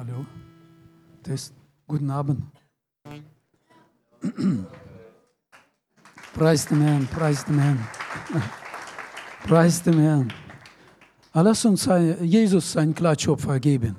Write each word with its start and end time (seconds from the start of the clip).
Hallo. 0.00 0.24
Test. 1.22 1.52
Guten 1.86 2.10
Abend. 2.10 2.42
Preis 6.32 6.64
dem 6.66 6.80
Herrn, 6.80 7.06
preis 7.06 7.44
dem 7.44 7.58
Herrn. 7.58 7.86
Preis 9.46 9.82
dem 9.82 9.98
Herrn. 9.98 10.32
Lass 11.34 11.66
uns 11.66 11.86
Jesus 12.22 12.78
einen 12.78 12.94
Klatschopfer 12.94 13.60
geben. 13.60 13.94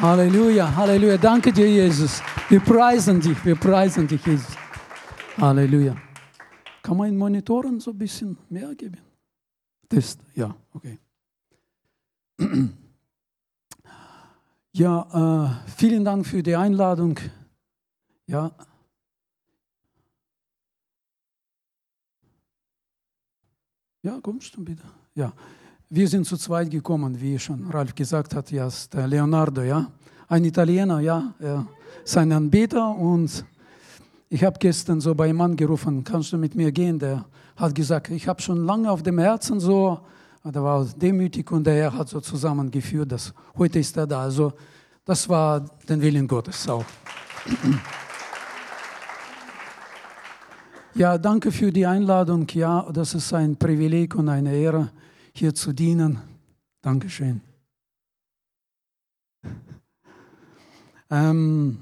Halleluja, 0.00 0.74
Halleluja. 0.74 1.16
Danke 1.16 1.52
dir, 1.52 1.70
Jesus. 1.70 2.20
Wir 2.48 2.58
preisen 2.58 3.20
dich, 3.20 3.44
wir 3.44 3.54
preisen 3.54 4.08
dich, 4.08 4.26
Jesus. 4.26 4.56
Halleluja. 5.40 5.94
Kann 6.82 6.96
man 6.96 7.10
in 7.10 7.16
Monitoren 7.16 7.78
so 7.78 7.92
ein 7.92 7.98
bisschen 7.98 8.36
mehr 8.48 8.74
geben? 8.74 8.98
Test, 9.88 10.18
ja, 10.34 10.52
okay. 10.74 10.98
Ja, 14.72 15.58
äh, 15.66 15.70
vielen 15.70 16.04
Dank 16.04 16.24
für 16.24 16.42
die 16.42 16.54
Einladung. 16.54 17.18
Ja. 18.26 18.52
Ja, 24.02 24.18
kommst 24.22 24.54
du 24.56 24.64
bitte? 24.64 24.84
Ja. 25.14 25.32
Wir 25.88 26.06
sind 26.06 26.24
zu 26.24 26.36
zweit 26.36 26.70
gekommen, 26.70 27.20
wie 27.20 27.36
schon 27.36 27.68
Ralf 27.68 27.96
gesagt 27.96 28.36
hat, 28.36 28.52
ja, 28.52 28.68
ist 28.68 28.94
der 28.94 29.08
Leonardo, 29.08 29.62
ja. 29.62 29.90
Ein 30.28 30.44
Italiener, 30.44 31.00
ja, 31.00 31.34
er 31.40 31.66
ist 32.04 32.16
ein 32.16 32.30
Anbeter 32.30 32.94
und 32.94 33.44
ich 34.28 34.44
habe 34.44 34.56
gestern 34.60 35.00
so 35.00 35.16
bei 35.16 35.24
einem 35.24 35.38
Mann 35.38 35.56
gerufen, 35.56 36.04
kannst 36.04 36.32
du 36.32 36.38
mit 36.38 36.54
mir 36.54 36.70
gehen? 36.70 37.00
Der 37.00 37.24
hat 37.56 37.74
gesagt, 37.74 38.10
ich 38.10 38.28
habe 38.28 38.40
schon 38.40 38.64
lange 38.64 38.88
auf 38.88 39.02
dem 39.02 39.18
Herzen 39.18 39.58
so, 39.58 39.98
der 40.44 40.62
war 40.62 40.84
demütig 40.96 41.50
und 41.50 41.64
der 41.64 41.74
Herr 41.74 41.94
hat 41.94 42.08
so 42.08 42.20
zusammengeführt, 42.20 43.12
dass 43.12 43.34
heute 43.56 43.78
ist 43.78 43.96
er 43.96 44.06
da. 44.06 44.22
Also 44.22 44.52
das 45.04 45.28
war 45.28 45.60
den 45.88 46.00
Willen 46.00 46.26
Gottes 46.26 46.68
auch. 46.68 46.84
Ja, 50.94 51.18
danke 51.18 51.52
für 51.52 51.70
die 51.70 51.86
Einladung. 51.86 52.46
Ja, 52.52 52.90
das 52.90 53.14
ist 53.14 53.32
ein 53.32 53.56
Privileg 53.56 54.14
und 54.14 54.28
eine 54.28 54.54
Ehre, 54.54 54.90
hier 55.32 55.54
zu 55.54 55.72
dienen. 55.72 56.18
Dankeschön. 56.82 57.40
Ähm, 61.10 61.78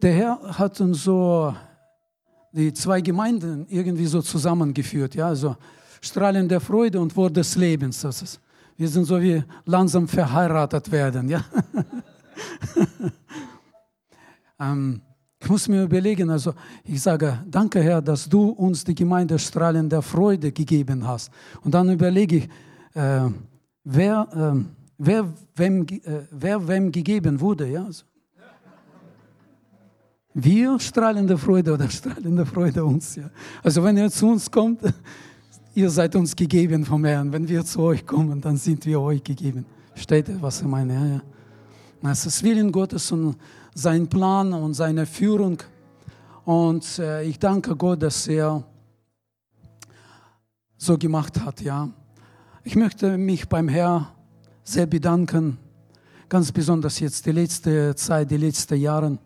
der 0.00 0.12
Herr 0.12 0.58
hat 0.58 0.80
uns 0.80 1.04
so 1.04 1.54
die 2.52 2.72
zwei 2.72 3.00
Gemeinden 3.00 3.66
irgendwie 3.68 4.06
so 4.06 4.20
zusammengeführt, 4.20 5.14
ja, 5.14 5.28
also 5.28 5.56
Strahlen 6.02 6.48
der 6.48 6.60
Freude 6.60 7.00
und 7.00 7.16
Wort 7.16 7.36
des 7.36 7.54
Lebens. 7.54 8.00
Das 8.00 8.22
ist, 8.22 8.40
wir 8.76 8.88
sind 8.88 9.04
so 9.04 9.20
wie 9.20 9.42
langsam 9.64 10.08
verheiratet 10.08 10.90
werden, 10.90 11.28
ja. 11.28 11.44
ähm, 14.60 15.00
ich 15.40 15.48
muss 15.48 15.68
mir 15.68 15.84
überlegen, 15.84 16.28
also 16.30 16.54
ich 16.84 17.00
sage, 17.00 17.38
danke 17.48 17.82
Herr, 17.82 18.02
dass 18.02 18.28
du 18.28 18.50
uns 18.50 18.84
die 18.84 18.94
Gemeinde 18.94 19.38
Strahlen 19.38 19.88
der 19.88 20.02
Freude 20.02 20.50
gegeben 20.50 21.06
hast. 21.06 21.30
Und 21.62 21.72
dann 21.72 21.90
überlege 21.90 22.36
ich, 22.36 22.48
äh, 22.94 23.30
wer, 23.84 24.28
äh, 24.32 24.64
wer, 24.98 25.32
wem, 25.54 25.86
äh, 25.86 26.26
wer 26.32 26.66
wem 26.66 26.90
gegeben 26.90 27.40
wurde, 27.40 27.68
ja. 27.68 27.84
Also, 27.84 28.04
wir 30.34 30.80
strahlende 30.80 31.36
Freude 31.36 31.74
oder 31.74 31.90
strahlende 31.90 32.46
Freude 32.46 32.84
uns. 32.84 33.16
Ja. 33.16 33.30
Also 33.62 33.84
wenn 33.84 33.98
ihr 33.98 34.10
zu 34.10 34.28
uns 34.28 34.50
kommt, 34.50 34.80
ihr 35.74 35.90
seid 35.90 36.14
uns 36.16 36.36
gegeben 36.36 36.84
vom 36.84 37.04
Herrn. 37.04 37.32
Wenn 37.32 37.48
wir 37.48 37.64
zu 37.64 37.80
euch 37.80 38.06
kommen, 38.06 38.40
dann 38.40 38.56
sind 38.56 38.84
wir 38.86 39.00
euch 39.00 39.22
gegeben. 39.22 39.64
Steht 39.94 40.28
ihr, 40.28 40.40
was 40.40 40.60
ich 40.60 40.66
meine? 40.66 40.94
Ja, 40.94 41.06
ja. 41.06 42.10
Es 42.10 42.26
ist 42.26 42.42
Willen 42.42 42.72
Gottes 42.72 43.12
und 43.12 43.36
sein 43.74 44.08
Plan 44.08 44.52
und 44.52 44.74
seine 44.74 45.06
Führung. 45.06 45.58
Und 46.44 46.98
äh, 46.98 47.22
ich 47.24 47.38
danke 47.38 47.76
Gott, 47.76 48.02
dass 48.02 48.26
er 48.26 48.64
so 50.76 50.98
gemacht 50.98 51.40
hat. 51.44 51.60
Ja. 51.60 51.88
Ich 52.64 52.74
möchte 52.74 53.16
mich 53.16 53.48
beim 53.48 53.68
Herrn 53.68 54.08
sehr 54.64 54.86
bedanken, 54.86 55.58
ganz 56.28 56.50
besonders 56.50 56.98
jetzt 56.98 57.24
die 57.26 57.32
letzte 57.32 57.94
Zeit, 57.94 58.30
die 58.30 58.36
letzten 58.36 58.76
Jahre 58.80 59.18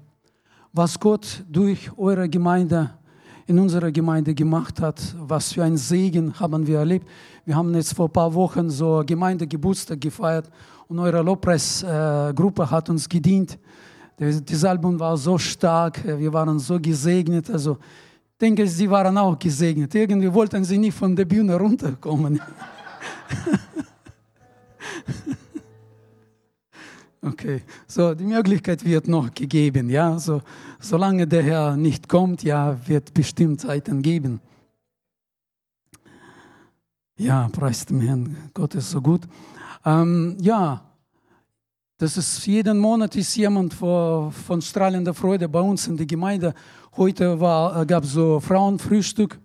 was 0.76 1.00
Gott 1.00 1.43
durch 1.49 1.91
eure 1.97 2.28
Gemeinde, 2.28 2.91
in 3.46 3.58
unserer 3.58 3.92
Gemeinde 3.92 4.34
gemacht 4.34 4.80
hat, 4.80 5.00
was 5.18 5.52
für 5.52 5.62
ein 5.62 5.76
Segen 5.76 6.38
haben 6.38 6.66
wir 6.66 6.78
erlebt. 6.78 7.06
Wir 7.44 7.54
haben 7.54 7.72
jetzt 7.74 7.94
vor 7.94 8.08
ein 8.08 8.12
paar 8.12 8.34
Wochen 8.34 8.70
so 8.70 9.02
Gemeindegeburtstag 9.06 10.00
gefeiert 10.00 10.50
und 10.88 10.98
eure 10.98 11.22
Lobpreisgruppe 11.22 12.68
hat 12.70 12.90
uns 12.90 13.08
gedient. 13.08 13.58
Das 14.18 14.64
Album 14.64 14.98
war 14.98 15.16
so 15.16 15.38
stark, 15.38 16.02
wir 16.04 16.32
waren 16.32 16.58
so 16.58 16.80
gesegnet. 16.80 17.50
Also 17.50 17.78
ich 18.32 18.38
denke, 18.40 18.66
sie 18.66 18.90
waren 18.90 19.16
auch 19.16 19.38
gesegnet. 19.38 19.94
Irgendwie 19.94 20.32
wollten 20.32 20.64
sie 20.64 20.78
nicht 20.78 20.96
von 20.96 21.14
der 21.14 21.24
Bühne 21.24 21.56
runterkommen. 21.56 22.40
Okay, 27.26 27.62
so 27.88 28.14
die 28.14 28.25
Möglichkeit 28.25 28.84
wird 28.84 29.09
noch 29.09 29.34
gegeben, 29.34 29.91
ja. 29.91 30.16
So, 30.16 30.42
solange 30.78 31.26
der 31.26 31.42
Herr 31.42 31.76
nicht 31.76 32.09
kommt, 32.09 32.44
ja, 32.44 32.78
wird 32.87 33.12
bestimmt 33.14 33.60
Zeiten 33.60 34.00
geben. 34.00 34.41
Ja, 37.19 37.48
preis 37.50 37.84
dem 37.84 38.00
Herrn, 38.00 38.37
Gott 38.54 38.76
ist 38.76 38.92
so 38.92 39.00
gut. 39.00 39.22
Ähm, 39.84 40.37
ja, 40.41 40.82
das 41.98 42.16
ist 42.16 42.47
jeden 42.47 42.78
Monat 42.78 43.16
ist 43.16 43.34
jemand 43.34 43.75
von, 43.75 44.31
von 44.31 44.62
strahlender 44.62 45.12
Freude 45.14 45.48
bei 45.48 45.60
uns 45.60 45.88
in 45.88 45.97
der 45.97 46.06
Gemeinde. 46.06 46.54
Heute 46.97 47.41
war, 47.41 47.84
gab 47.87 48.04
es 48.04 48.12
so 48.12 48.38
Frauenfrühstück. 48.38 49.41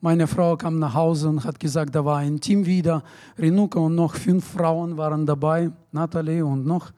Meine 0.00 0.28
Frau 0.28 0.56
kam 0.56 0.78
nach 0.78 0.94
Hause 0.94 1.30
und 1.30 1.44
hat 1.44 1.58
gesagt, 1.58 1.96
da 1.96 2.04
war 2.04 2.18
ein 2.18 2.38
Team 2.38 2.64
wieder. 2.64 3.02
Renuka 3.36 3.80
und 3.80 3.96
noch 3.96 4.14
fünf 4.14 4.44
Frauen 4.44 4.96
waren 4.96 5.26
dabei, 5.26 5.72
Natalie 5.90 6.44
und 6.46 6.64
noch 6.64 6.92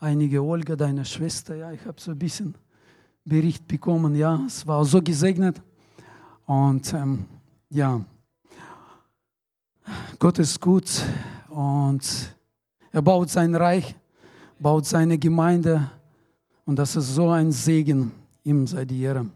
einige 0.00 0.42
Olga, 0.42 0.76
deine 0.76 1.04
Schwester, 1.04 1.54
ja, 1.54 1.72
ich 1.72 1.84
habe 1.84 2.00
so 2.00 2.10
ein 2.12 2.18
bisschen 2.18 2.54
Bericht 3.24 3.66
bekommen, 3.66 4.14
ja, 4.14 4.42
es 4.46 4.66
war 4.66 4.84
so 4.84 5.02
gesegnet. 5.02 5.60
Und 6.46 6.92
ähm, 6.94 7.24
ja, 7.70 8.04
Gott 10.18 10.38
ist 10.38 10.60
gut 10.60 11.02
und 11.48 12.34
er 12.92 13.02
baut 13.02 13.30
sein 13.30 13.54
Reich, 13.54 13.96
baut 14.58 14.86
seine 14.86 15.18
Gemeinde 15.18 15.90
und 16.64 16.76
das 16.76 16.96
ist 16.96 17.14
so 17.14 17.30
ein 17.30 17.52
Segen, 17.52 18.12
ihm 18.44 18.66
sei 18.66 18.84
die 18.84 19.02
Ehre. 19.02 19.26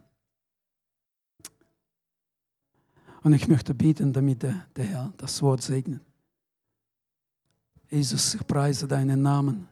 Und 3.22 3.34
ich 3.34 3.49
möchte 3.49 3.75
beten, 3.75 4.12
damit 4.12 4.43
der, 4.43 4.66
der 4.75 4.84
Herr 4.84 5.12
das 5.16 5.43
Wort 5.43 5.62
segnet. 5.62 6.00
Jesus, 7.91 8.34
ich 8.34 8.47
preise 8.47 8.87
deinen 8.87 9.20
Namen. 9.20 9.69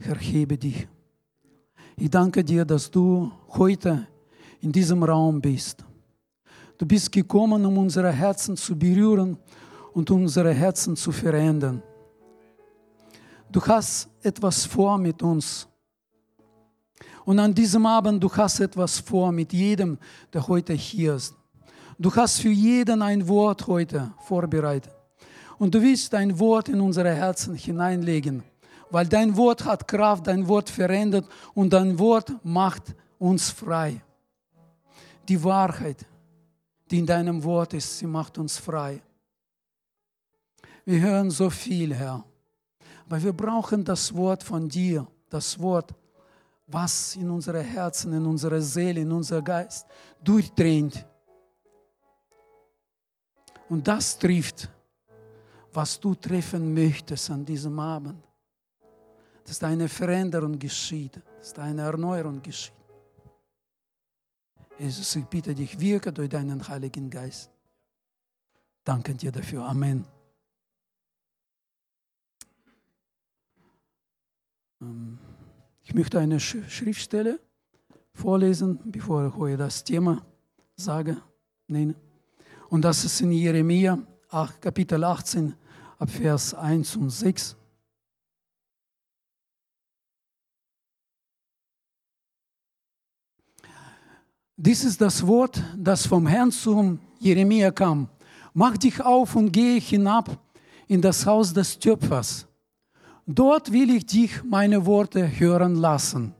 Erhebe 0.00 0.56
dich. 0.56 0.88
Ich 1.96 2.08
danke 2.08 2.42
dir, 2.42 2.64
dass 2.64 2.90
du 2.90 3.30
heute 3.48 4.06
in 4.60 4.72
diesem 4.72 5.02
Raum 5.02 5.40
bist. 5.40 5.84
Du 6.78 6.86
bist 6.86 7.12
gekommen, 7.12 7.66
um 7.66 7.76
unsere 7.76 8.10
Herzen 8.10 8.56
zu 8.56 8.74
berühren 8.74 9.36
und 9.92 10.10
unsere 10.10 10.54
Herzen 10.54 10.96
zu 10.96 11.12
verändern. 11.12 11.82
Du 13.52 13.60
hast 13.60 14.08
etwas 14.22 14.64
vor 14.64 14.96
mit 14.96 15.22
uns. 15.22 15.68
Und 17.26 17.38
an 17.38 17.54
diesem 17.54 17.84
Abend, 17.84 18.22
du 18.24 18.34
hast 18.34 18.60
etwas 18.60 18.98
vor 19.00 19.30
mit 19.30 19.52
jedem, 19.52 19.98
der 20.32 20.48
heute 20.48 20.72
hier 20.72 21.16
ist. 21.16 21.34
Du 21.98 22.14
hast 22.14 22.40
für 22.40 22.48
jeden 22.48 23.02
ein 23.02 23.28
Wort 23.28 23.66
heute 23.66 24.12
vorbereitet. 24.20 24.92
Und 25.58 25.74
du 25.74 25.82
willst 25.82 26.14
ein 26.14 26.38
Wort 26.38 26.70
in 26.70 26.80
unsere 26.80 27.14
Herzen 27.14 27.54
hineinlegen 27.54 28.42
weil 28.90 29.06
dein 29.06 29.36
Wort 29.36 29.64
hat 29.64 29.86
Kraft, 29.86 30.26
dein 30.26 30.46
Wort 30.48 30.68
verändert 30.68 31.26
und 31.54 31.72
dein 31.72 31.98
Wort 31.98 32.32
macht 32.44 32.94
uns 33.18 33.50
frei. 33.50 34.02
Die 35.28 35.42
Wahrheit, 35.42 36.04
die 36.90 36.98
in 36.98 37.06
deinem 37.06 37.42
Wort 37.44 37.74
ist, 37.74 37.98
sie 37.98 38.06
macht 38.06 38.36
uns 38.38 38.58
frei. 38.58 39.00
Wir 40.84 41.00
hören 41.00 41.30
so 41.30 41.48
viel, 41.50 41.94
Herr, 41.94 42.24
aber 43.06 43.22
wir 43.22 43.32
brauchen 43.32 43.84
das 43.84 44.14
Wort 44.14 44.42
von 44.42 44.68
dir, 44.68 45.06
das 45.28 45.58
Wort, 45.58 45.94
was 46.66 47.16
in 47.16 47.30
unsere 47.30 47.62
Herzen, 47.62 48.12
in 48.12 48.26
unsere 48.26 48.60
Seele, 48.60 49.00
in 49.00 49.12
unser 49.12 49.42
Geist 49.42 49.86
durchdringt. 50.22 51.04
Und 53.68 53.86
das 53.86 54.18
trifft, 54.18 54.68
was 55.72 55.98
du 56.00 56.14
treffen 56.16 56.74
möchtest 56.74 57.30
an 57.30 57.44
diesem 57.44 57.78
Abend 57.78 58.29
dass 59.50 59.64
eine 59.64 59.88
Veränderung 59.88 60.56
geschieht, 60.60 61.20
dass 61.40 61.58
eine 61.58 61.82
Erneuerung 61.82 62.40
geschieht. 62.40 62.72
Jesus, 64.78 65.16
ich 65.16 65.24
bitte 65.24 65.56
dich, 65.56 65.80
wirke 65.80 66.12
durch 66.12 66.28
deinen 66.28 66.66
Heiligen 66.68 67.10
Geist. 67.10 67.50
Danke 68.84 69.12
dir 69.12 69.32
dafür. 69.32 69.64
Amen. 69.64 70.06
Ähm, 74.80 75.18
ich 75.82 75.94
möchte 75.94 76.20
eine 76.20 76.38
Schriftstelle 76.38 77.40
vorlesen, 78.14 78.78
bevor 78.84 79.26
ich 79.26 79.34
heute 79.34 79.56
das 79.56 79.82
Thema 79.82 80.24
sage, 80.76 81.20
nenne. 81.66 81.96
Und 82.68 82.82
das 82.82 83.04
ist 83.04 83.20
in 83.20 83.32
Jeremia 83.32 83.98
8, 84.28 84.62
Kapitel 84.62 85.02
18, 85.02 85.56
ab 85.98 86.08
Vers 86.08 86.54
1 86.54 86.94
und 86.94 87.10
6. 87.10 87.56
Dies 94.62 94.84
ist 94.84 95.00
das 95.00 95.26
Wort, 95.26 95.58
das 95.74 96.06
vom 96.06 96.26
Herrn 96.26 96.52
zum 96.52 96.98
Jeremia 97.18 97.70
kam. 97.70 98.10
Mach 98.52 98.76
dich 98.76 99.00
auf 99.00 99.34
und 99.34 99.50
gehe 99.50 99.80
hinab 99.80 100.38
in 100.86 101.00
das 101.00 101.24
Haus 101.24 101.50
des 101.50 101.78
Töpfers. 101.78 102.46
Dort 103.26 103.72
will 103.72 103.88
ich 103.88 104.04
dich 104.04 104.44
meine 104.44 104.84
Worte 104.84 105.26
hören 105.40 105.76
lassen. 105.76 106.34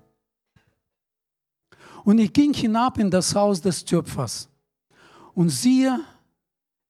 Und 2.04 2.18
ich 2.18 2.30
ging 2.30 2.52
hinab 2.52 2.98
in 2.98 3.10
das 3.10 3.34
Haus 3.34 3.58
des 3.58 3.82
Töpfers. 3.82 4.50
Und 5.32 5.48
siehe, 5.48 5.98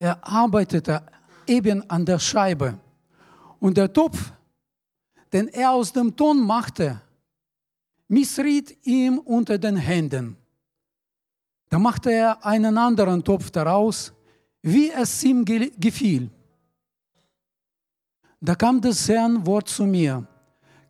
er 0.00 0.26
arbeitete 0.26 1.00
eben 1.46 1.88
an 1.88 2.04
der 2.04 2.18
Scheibe. 2.18 2.76
Und 3.60 3.76
der 3.76 3.92
Topf, 3.92 4.32
den 5.32 5.46
er 5.46 5.70
aus 5.70 5.92
dem 5.92 6.16
Ton 6.16 6.44
machte, 6.44 7.00
missriet 8.08 8.76
ihm 8.84 9.20
unter 9.20 9.58
den 9.58 9.76
Händen. 9.76 10.39
Da 11.70 11.78
machte 11.78 12.12
er 12.12 12.44
einen 12.44 12.76
anderen 12.76 13.22
Topf 13.22 13.50
daraus, 13.50 14.12
wie 14.60 14.90
es 14.90 15.22
ihm 15.22 15.44
gefiel. 15.44 16.28
Da 18.40 18.54
kam 18.56 18.80
das 18.80 19.08
Herrn 19.08 19.46
Wort 19.46 19.68
zu 19.68 19.84
mir. 19.84 20.26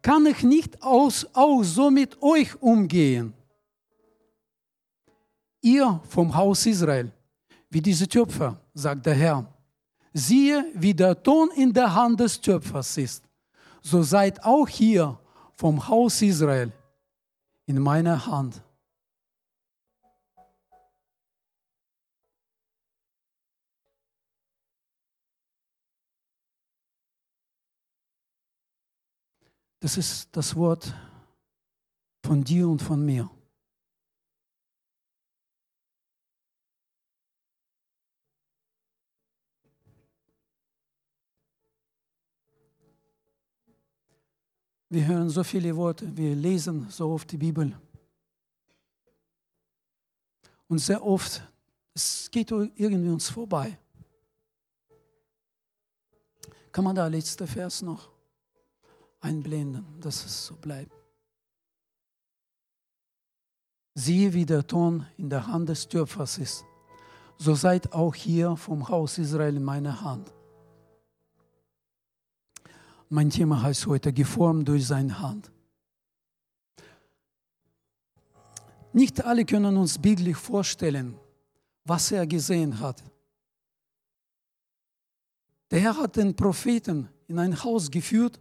Kann 0.00 0.24
ich 0.24 0.42
nicht 0.42 0.82
aus, 0.82 1.26
auch 1.34 1.62
so 1.62 1.90
mit 1.90 2.20
euch 2.22 2.60
umgehen? 2.62 3.34
Ihr 5.60 6.00
vom 6.08 6.34
Haus 6.34 6.64
Israel, 6.64 7.12
wie 7.68 7.82
diese 7.82 8.08
Töpfer, 8.08 8.58
sagt 8.72 9.04
der 9.04 9.14
Herr. 9.14 9.46
Siehe, 10.14 10.64
wie 10.74 10.94
der 10.94 11.22
Ton 11.22 11.50
in 11.54 11.72
der 11.72 11.94
Hand 11.94 12.18
des 12.18 12.40
Töpfers 12.40 12.96
ist. 12.96 13.22
So 13.82 14.02
seid 14.02 14.42
auch 14.42 14.66
hier 14.66 15.18
vom 15.54 15.86
Haus 15.86 16.22
Israel 16.22 16.72
in 17.66 17.78
meiner 17.78 18.26
Hand. 18.26 18.62
Das 29.80 29.96
ist 29.96 30.28
das 30.32 30.54
Wort 30.54 30.94
von 32.22 32.44
dir 32.44 32.68
und 32.68 32.82
von 32.82 33.02
mir. 33.02 33.30
Wir 44.90 45.06
hören 45.06 45.30
so 45.30 45.42
viele 45.44 45.74
Worte, 45.76 46.14
wir 46.14 46.34
lesen 46.34 46.90
so 46.90 47.12
oft 47.12 47.30
die 47.30 47.38
Bibel. 47.38 47.80
Und 50.68 50.78
sehr 50.80 51.02
oft, 51.02 51.42
es 51.94 52.30
geht 52.30 52.50
irgendwie 52.50 53.08
uns 53.08 53.30
vorbei. 53.30 53.78
Kann 56.70 56.84
man 56.84 56.94
da 56.94 57.06
letzter 57.06 57.46
Vers 57.46 57.82
noch? 57.82 58.19
Einblenden, 59.20 59.84
dass 60.00 60.24
es 60.24 60.46
so 60.46 60.56
bleibt. 60.56 60.92
Siehe, 63.94 64.32
wie 64.32 64.46
der 64.46 64.66
Ton 64.66 65.06
in 65.16 65.28
der 65.28 65.46
Hand 65.46 65.68
des 65.68 65.86
Töpfers 65.88 66.38
ist. 66.38 66.64
So 67.36 67.54
seid 67.54 67.92
auch 67.92 68.14
hier 68.14 68.56
vom 68.56 68.88
Haus 68.88 69.18
Israel 69.18 69.56
in 69.56 69.64
meiner 69.64 70.00
Hand. 70.00 70.32
Mein 73.08 73.30
Thema 73.30 73.62
heißt 73.62 73.86
heute 73.86 74.12
geformt 74.12 74.68
durch 74.68 74.86
seine 74.86 75.18
Hand. 75.18 75.50
Nicht 78.92 79.24
alle 79.24 79.44
können 79.44 79.76
uns 79.76 79.98
bildlich 79.98 80.36
vorstellen, 80.36 81.16
was 81.84 82.12
er 82.12 82.26
gesehen 82.26 82.78
hat. 82.78 83.02
Der 85.70 85.80
Herr 85.80 85.96
hat 85.96 86.16
den 86.16 86.34
Propheten 86.34 87.08
in 87.28 87.38
ein 87.38 87.62
Haus 87.62 87.90
geführt 87.90 88.40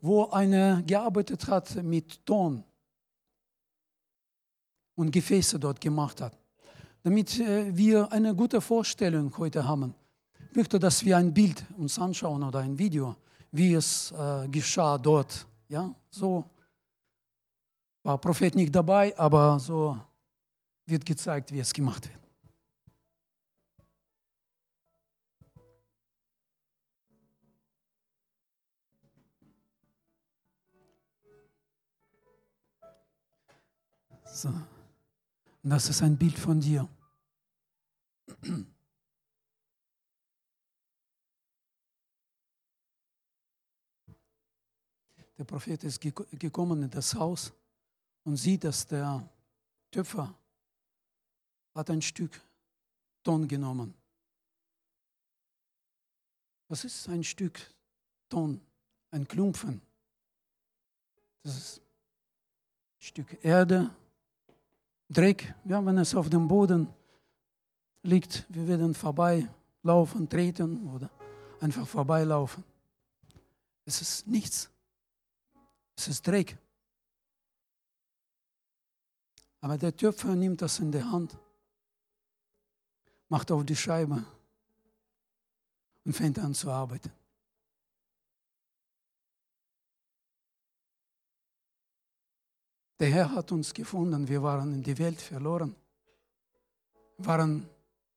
wo 0.00 0.26
einer 0.30 0.82
gearbeitet 0.82 1.46
hat 1.48 1.82
mit 1.82 2.24
Ton 2.24 2.64
und 4.94 5.10
Gefäße 5.10 5.58
dort 5.58 5.80
gemacht 5.80 6.20
hat. 6.20 6.36
Damit 7.02 7.38
äh, 7.38 7.74
wir 7.76 8.10
eine 8.12 8.34
gute 8.34 8.60
Vorstellung 8.60 9.36
heute 9.38 9.66
haben, 9.66 9.94
ich 10.50 10.56
möchte, 10.56 10.78
dass 10.78 11.04
wir 11.04 11.16
ein 11.16 11.32
Bild 11.32 11.64
uns 11.76 11.98
anschauen 11.98 12.42
oder 12.42 12.58
ein 12.58 12.76
Video, 12.76 13.14
wie 13.52 13.74
es 13.74 14.12
äh, 14.12 14.48
geschah 14.48 14.98
dort. 14.98 15.46
Ja, 15.68 15.94
so 16.10 16.44
war 18.02 18.18
Prophet 18.18 18.54
nicht 18.56 18.74
dabei, 18.74 19.16
aber 19.16 19.60
so 19.60 19.96
wird 20.86 21.06
gezeigt, 21.06 21.52
wie 21.52 21.60
es 21.60 21.72
gemacht 21.72 22.08
wird. 22.08 22.19
So. 34.32 34.48
Und 34.48 35.70
das 35.70 35.88
ist 35.88 36.02
ein 36.02 36.16
Bild 36.16 36.38
von 36.38 36.60
dir. 36.60 36.88
Der 45.36 45.44
Prophet 45.44 45.82
ist 45.84 46.00
gekommen 46.00 46.82
in 46.82 46.90
das 46.90 47.14
Haus 47.14 47.52
und 48.24 48.36
sieht, 48.36 48.64
dass 48.64 48.86
der 48.86 49.28
Töpfer 49.90 50.34
hat 51.74 51.90
ein 51.90 52.02
Stück 52.02 52.40
Ton 53.22 53.48
genommen. 53.48 53.94
Was 56.68 56.84
ist 56.84 57.08
ein 57.08 57.24
Stück 57.24 57.58
Ton? 58.28 58.60
Ein 59.10 59.26
Klumpfen. 59.26 59.82
Das 61.42 61.56
ist 61.56 61.78
ein 61.78 63.02
Stück 63.02 63.44
Erde 63.44 63.90
Dreck, 65.10 65.54
ja, 65.64 65.84
wenn 65.84 65.98
es 65.98 66.14
auf 66.14 66.30
dem 66.30 66.46
Boden 66.46 66.86
liegt, 68.02 68.46
wir 68.48 68.68
werden 68.68 68.94
vorbeilaufen, 68.94 70.28
treten 70.28 70.88
oder 70.94 71.10
einfach 71.60 71.86
vorbeilaufen. 71.86 72.62
Es 73.84 74.00
ist 74.00 74.26
nichts. 74.28 74.70
Es 75.96 76.06
ist 76.06 76.24
Dreck. 76.24 76.56
Aber 79.60 79.76
der 79.76 79.94
Töpfer 79.94 80.36
nimmt 80.36 80.62
das 80.62 80.78
in 80.78 80.92
die 80.92 81.02
Hand, 81.02 81.36
macht 83.28 83.50
auf 83.50 83.64
die 83.64 83.76
Scheibe 83.76 84.24
und 86.04 86.12
fängt 86.12 86.38
an 86.38 86.54
zu 86.54 86.70
arbeiten. 86.70 87.10
Der 93.00 93.10
Herr 93.10 93.34
hat 93.34 93.50
uns 93.50 93.72
gefunden. 93.72 94.28
Wir 94.28 94.42
waren 94.42 94.74
in 94.74 94.82
die 94.82 94.96
Welt 94.98 95.18
verloren, 95.22 95.74
waren 97.16 97.66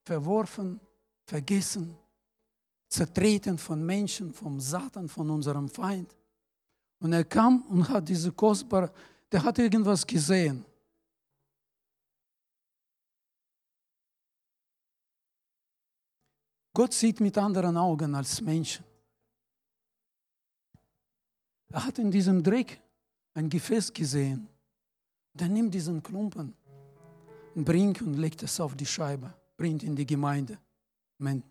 verworfen, 0.04 0.78
vergessen, 1.26 1.98
zertreten 2.90 3.58
von 3.58 3.84
Menschen, 3.84 4.34
vom 4.34 4.60
Satan, 4.60 5.08
von 5.08 5.30
unserem 5.30 5.70
Feind. 5.70 6.14
Und 7.00 7.14
er 7.14 7.24
kam 7.24 7.62
und 7.70 7.88
hat 7.88 8.10
diese 8.10 8.34
kostbare, 8.34 8.92
der 9.32 9.42
hat 9.42 9.58
irgendwas 9.58 10.06
gesehen. 10.06 10.66
Gott 16.74 16.92
sieht 16.92 17.22
mit 17.22 17.38
anderen 17.38 17.78
Augen 17.78 18.14
als 18.16 18.42
Menschen. 18.42 18.84
Er 21.70 21.86
hat 21.86 22.00
in 22.00 22.12
diesem 22.12 22.44
Dreck 22.44 22.82
ein 23.34 23.50
Gefäß 23.50 23.94
gesehen. 23.94 24.50
Dann 25.34 25.54
nimm 25.54 25.72
diesen 25.72 26.02
Klumpen 26.04 26.54
und 27.56 27.66
bring 27.66 27.98
und 28.02 28.16
leg 28.16 28.42
es 28.42 28.60
auf 28.60 28.76
die 28.76 28.86
Scheibe, 28.86 29.34
bring 29.58 29.80
in 29.80 29.96
die 29.96 30.06
Gemeinde. 30.06 30.58
Amen. 31.20 31.44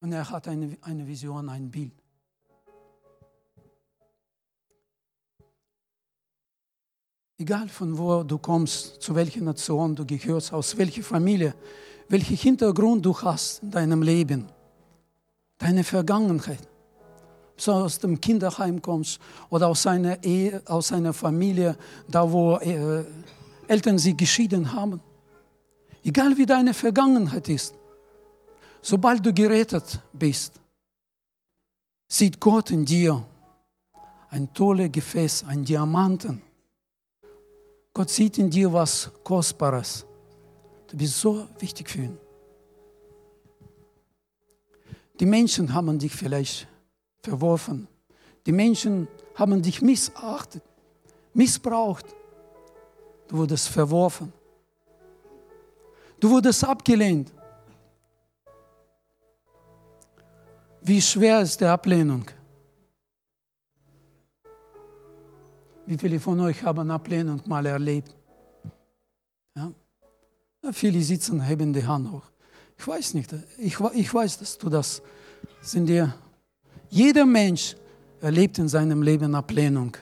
Und 0.00 0.12
er 0.12 0.28
hat 0.28 0.48
eine, 0.48 0.76
eine 0.82 1.06
Vision, 1.06 1.48
ein 1.48 1.70
Bild. 1.70 1.92
Egal 7.38 7.68
von 7.68 7.96
wo 7.96 8.22
du 8.22 8.36
kommst, 8.36 9.00
zu 9.00 9.14
welcher 9.14 9.40
Nation 9.40 9.96
du 9.96 10.04
gehörst, 10.04 10.52
aus 10.52 10.76
welcher 10.76 11.02
Familie, 11.02 11.54
welchen 12.08 12.36
Hintergrund 12.36 13.04
du 13.04 13.18
hast 13.18 13.62
in 13.62 13.70
deinem 13.70 14.02
Leben, 14.02 14.46
deine 15.56 15.84
Vergangenheit. 15.84 16.69
Du 17.66 17.72
aus 17.72 17.98
dem 17.98 18.20
Kinderheim 18.20 18.80
kommst 18.80 19.20
oder 19.48 19.68
aus 19.68 19.86
einer 19.86 20.22
Ehe, 20.22 20.62
aus 20.66 20.92
einer 20.92 21.12
Familie, 21.12 21.76
da 22.08 22.30
wo 22.30 22.56
äh, 22.56 23.04
Eltern 23.66 23.98
sie 23.98 24.16
geschieden 24.16 24.72
haben. 24.72 25.00
Egal 26.02 26.36
wie 26.36 26.46
deine 26.46 26.74
Vergangenheit 26.74 27.48
ist, 27.48 27.74
sobald 28.80 29.24
du 29.24 29.32
gerettet 29.32 30.00
bist, 30.12 30.54
sieht 32.08 32.40
Gott 32.40 32.70
in 32.70 32.84
dir 32.84 33.24
ein 34.30 34.52
tolles 34.54 34.90
Gefäß, 34.90 35.44
ein 35.44 35.64
Diamanten. 35.64 36.40
Gott 37.92 38.10
sieht 38.10 38.38
in 38.38 38.48
dir 38.48 38.72
was 38.72 39.10
Kostbares. 39.24 40.06
Du 40.88 40.96
bist 40.96 41.20
so 41.20 41.46
wichtig 41.58 41.90
für 41.90 42.02
ihn. 42.02 42.18
Die 45.18 45.26
Menschen 45.26 45.72
haben 45.74 45.98
dich 45.98 46.12
vielleicht 46.12 46.66
verworfen. 47.22 47.88
Die 48.46 48.52
Menschen 48.52 49.08
haben 49.34 49.62
dich 49.62 49.82
missachtet, 49.82 50.62
missbraucht. 51.34 52.06
Du 53.28 53.36
wurdest 53.38 53.68
verworfen. 53.68 54.32
Du 56.18 56.30
wurdest 56.30 56.64
abgelehnt. 56.64 57.32
Wie 60.82 61.00
schwer 61.00 61.40
ist 61.40 61.60
die 61.60 61.66
Ablehnung? 61.66 62.24
Wie 65.86 65.98
viele 65.98 66.20
von 66.20 66.40
euch 66.40 66.62
haben 66.62 66.90
Ablehnung 66.90 67.42
mal 67.46 67.64
erlebt? 67.66 68.14
Ja? 69.54 69.72
Viele 70.72 71.00
sitzen, 71.02 71.40
heben 71.40 71.72
die 71.72 71.86
Hand 71.86 72.10
hoch. 72.10 72.24
Ich 72.78 72.86
weiß 72.86 73.14
nicht, 73.14 73.34
ich, 73.58 73.78
ich 73.94 74.14
weiß, 74.14 74.38
dass 74.38 74.56
du 74.56 74.68
das 74.68 75.02
sind 75.60 75.86
dir. 75.86 76.14
Jeder 76.90 77.24
Mensch 77.24 77.76
erlebt 78.20 78.58
in 78.58 78.68
seinem 78.68 79.02
Leben 79.02 79.34
Ablehnung 79.34 79.96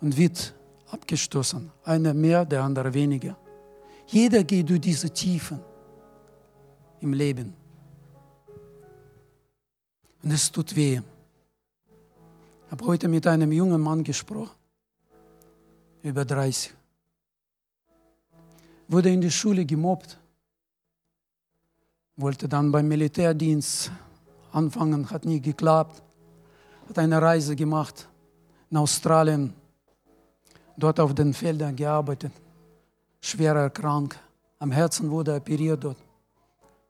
und 0.00 0.16
wird 0.16 0.54
abgestoßen. 0.90 1.70
Einer 1.84 2.14
mehr, 2.14 2.44
der 2.44 2.62
andere 2.62 2.94
weniger. 2.94 3.36
Jeder 4.06 4.44
geht 4.44 4.70
durch 4.70 4.80
diese 4.80 5.10
Tiefen 5.10 5.60
im 7.00 7.12
Leben. 7.12 7.52
Und 10.22 10.30
es 10.30 10.50
tut 10.50 10.74
weh. 10.76 11.00
Ich 12.66 12.70
habe 12.70 12.86
heute 12.86 13.08
mit 13.08 13.26
einem 13.26 13.52
jungen 13.52 13.80
Mann 13.80 14.04
gesprochen, 14.04 14.54
über 16.02 16.24
30. 16.24 16.72
Wurde 18.88 19.10
in 19.10 19.20
der 19.20 19.30
Schule 19.30 19.66
gemobbt 19.66 20.18
wollte 22.16 22.48
dann 22.48 22.70
beim 22.70 22.88
Militärdienst 22.88 23.90
anfangen, 24.52 25.10
hat 25.10 25.24
nie 25.24 25.40
geklappt. 25.40 26.02
Hat 26.88 26.98
eine 26.98 27.20
Reise 27.20 27.56
gemacht 27.56 28.08
in 28.70 28.76
Australien, 28.76 29.52
dort 30.76 30.98
auf 30.98 31.14
den 31.14 31.34
Feldern 31.34 31.76
gearbeitet, 31.76 32.32
schwer 33.20 33.54
erkrankt, 33.54 34.18
am 34.58 34.70
Herzen 34.70 35.10
wurde 35.10 35.32
er 35.32 35.36
operiert 35.38 35.84
dort, 35.84 35.98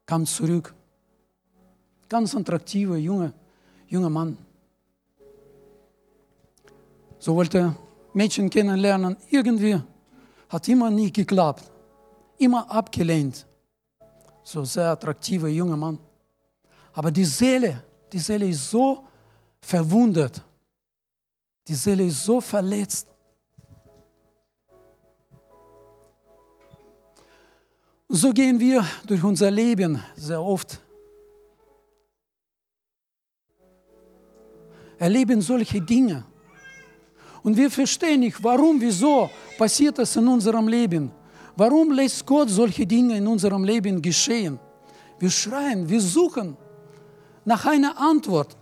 kam 0.06 0.24
zurück. 0.26 0.74
Ganz 2.08 2.34
attraktiver, 2.34 2.96
junger, 2.96 3.32
junger 3.88 4.10
Mann. 4.10 4.38
So 7.18 7.34
wollte 7.34 7.74
Mädchen 8.12 8.50
kennenlernen. 8.50 9.16
Irgendwie 9.30 9.80
hat 10.48 10.68
immer 10.68 10.90
nie 10.90 11.10
geklappt, 11.12 11.70
immer 12.38 12.70
abgelehnt 12.70 13.46
so 14.42 14.64
sehr 14.64 14.90
attraktiver 14.90 15.48
junger 15.48 15.76
Mann. 15.76 15.98
Aber 16.92 17.10
die 17.10 17.24
Seele, 17.24 17.82
die 18.12 18.18
Seele 18.18 18.48
ist 18.48 18.70
so 18.70 19.04
verwundet. 19.60 20.42
Die 21.66 21.74
Seele 21.74 22.04
ist 22.04 22.24
so 22.24 22.40
verletzt. 22.40 23.08
So 28.08 28.30
gehen 28.32 28.60
wir 28.60 28.84
durch 29.06 29.24
unser 29.24 29.50
Leben 29.50 30.02
sehr 30.16 30.42
oft. 30.42 30.78
Erleben 34.98 35.40
solche 35.40 35.80
Dinge. 35.80 36.24
Und 37.42 37.56
wir 37.56 37.70
verstehen 37.70 38.20
nicht, 38.20 38.42
warum, 38.42 38.80
wieso 38.80 39.30
passiert 39.56 39.98
das 39.98 40.14
in 40.14 40.28
unserem 40.28 40.68
Leben. 40.68 41.10
Warum 41.56 41.90
lässt 41.90 42.24
Gott 42.26 42.50
solche 42.50 42.86
Dinge 42.86 43.16
in 43.16 43.26
unserem 43.26 43.64
Leben 43.64 44.00
geschehen? 44.00 44.60
Wir 45.18 45.30
schreien, 45.30 45.88
wir 45.88 46.00
suchen 46.00 46.56
nach 47.44 47.64
einer 47.66 47.98
Antwort. 47.98 48.56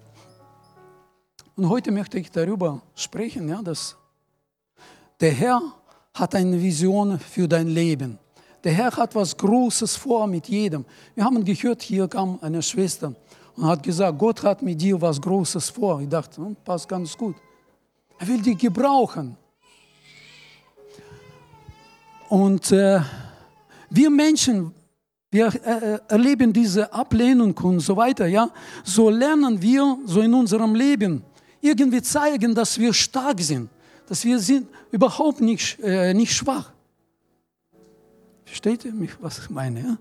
Und 1.57 1.69
heute 1.69 1.91
möchte 1.91 2.19
ich 2.19 2.31
darüber 2.31 2.83
sprechen, 2.95 3.49
ja, 3.49 3.61
dass 3.63 3.97
der 5.21 5.33
Herr 5.33 5.61
hat 6.15 6.35
eine 6.35 6.61
Vision 6.61 7.19
für 7.19 7.47
dein 7.47 7.69
Leben. 7.69 8.19
Der 8.65 8.73
Herr 8.73 8.97
hat 8.97 9.15
was 9.15 9.37
Großes 9.37 9.97
vor 9.97 10.27
mit 10.27 10.49
jedem. 10.49 10.85
Wir 11.15 11.25
haben 11.25 11.45
gehört, 11.45 11.83
hier 11.83 12.09
kam 12.09 12.39
eine 12.43 12.63
Schwester 12.63 13.15
und 13.57 13.67
hat 13.67 13.83
gesagt, 13.83 14.19
Gott 14.19 14.43
hat 14.43 14.63
mit 14.63 14.81
dir 14.81 15.01
was 15.01 15.21
Großes 15.21 15.71
vor. 15.71 16.01
Ich 16.01 16.09
dachte, 16.09 16.41
hm, 16.41 16.57
passt 16.65 16.89
ganz 16.89 17.17
gut. 17.17 17.37
Er 18.19 18.29
will 18.29 18.41
dich 18.41 18.59
gebrauchen. 18.59 19.37
Und 22.29 22.71
äh, 22.71 23.01
wir 23.89 24.11
Menschen, 24.11 24.75
wir 25.31 25.47
äh, 25.65 25.95
äh, 25.95 25.99
erleben 26.09 26.53
diese 26.53 26.93
Ablehnung 26.93 27.57
und 27.59 27.81
so 27.81 27.97
weiter, 27.97 28.27
ja. 28.27 28.51
So 28.83 29.11
lernen 29.11 29.63
wir 29.63 29.99
so 30.05 30.21
in 30.21 30.35
unserem 30.35 30.75
Leben 30.75 31.23
irgendwie 31.61 32.03
zeigen, 32.03 32.55
dass 32.55 32.79
wir 32.79 32.93
stark 32.93 33.41
sind, 33.41 33.69
dass 34.09 34.25
wir 34.25 34.39
sind 34.39 34.67
überhaupt 34.91 35.41
nicht, 35.41 35.79
äh, 35.81 36.13
nicht 36.15 36.35
schwach. 36.35 36.73
Versteht 38.45 38.85
ihr 38.85 38.93
mich, 38.93 39.11
was 39.21 39.39
ich 39.39 39.51
meine? 39.51 39.81
Ja? 39.81 39.99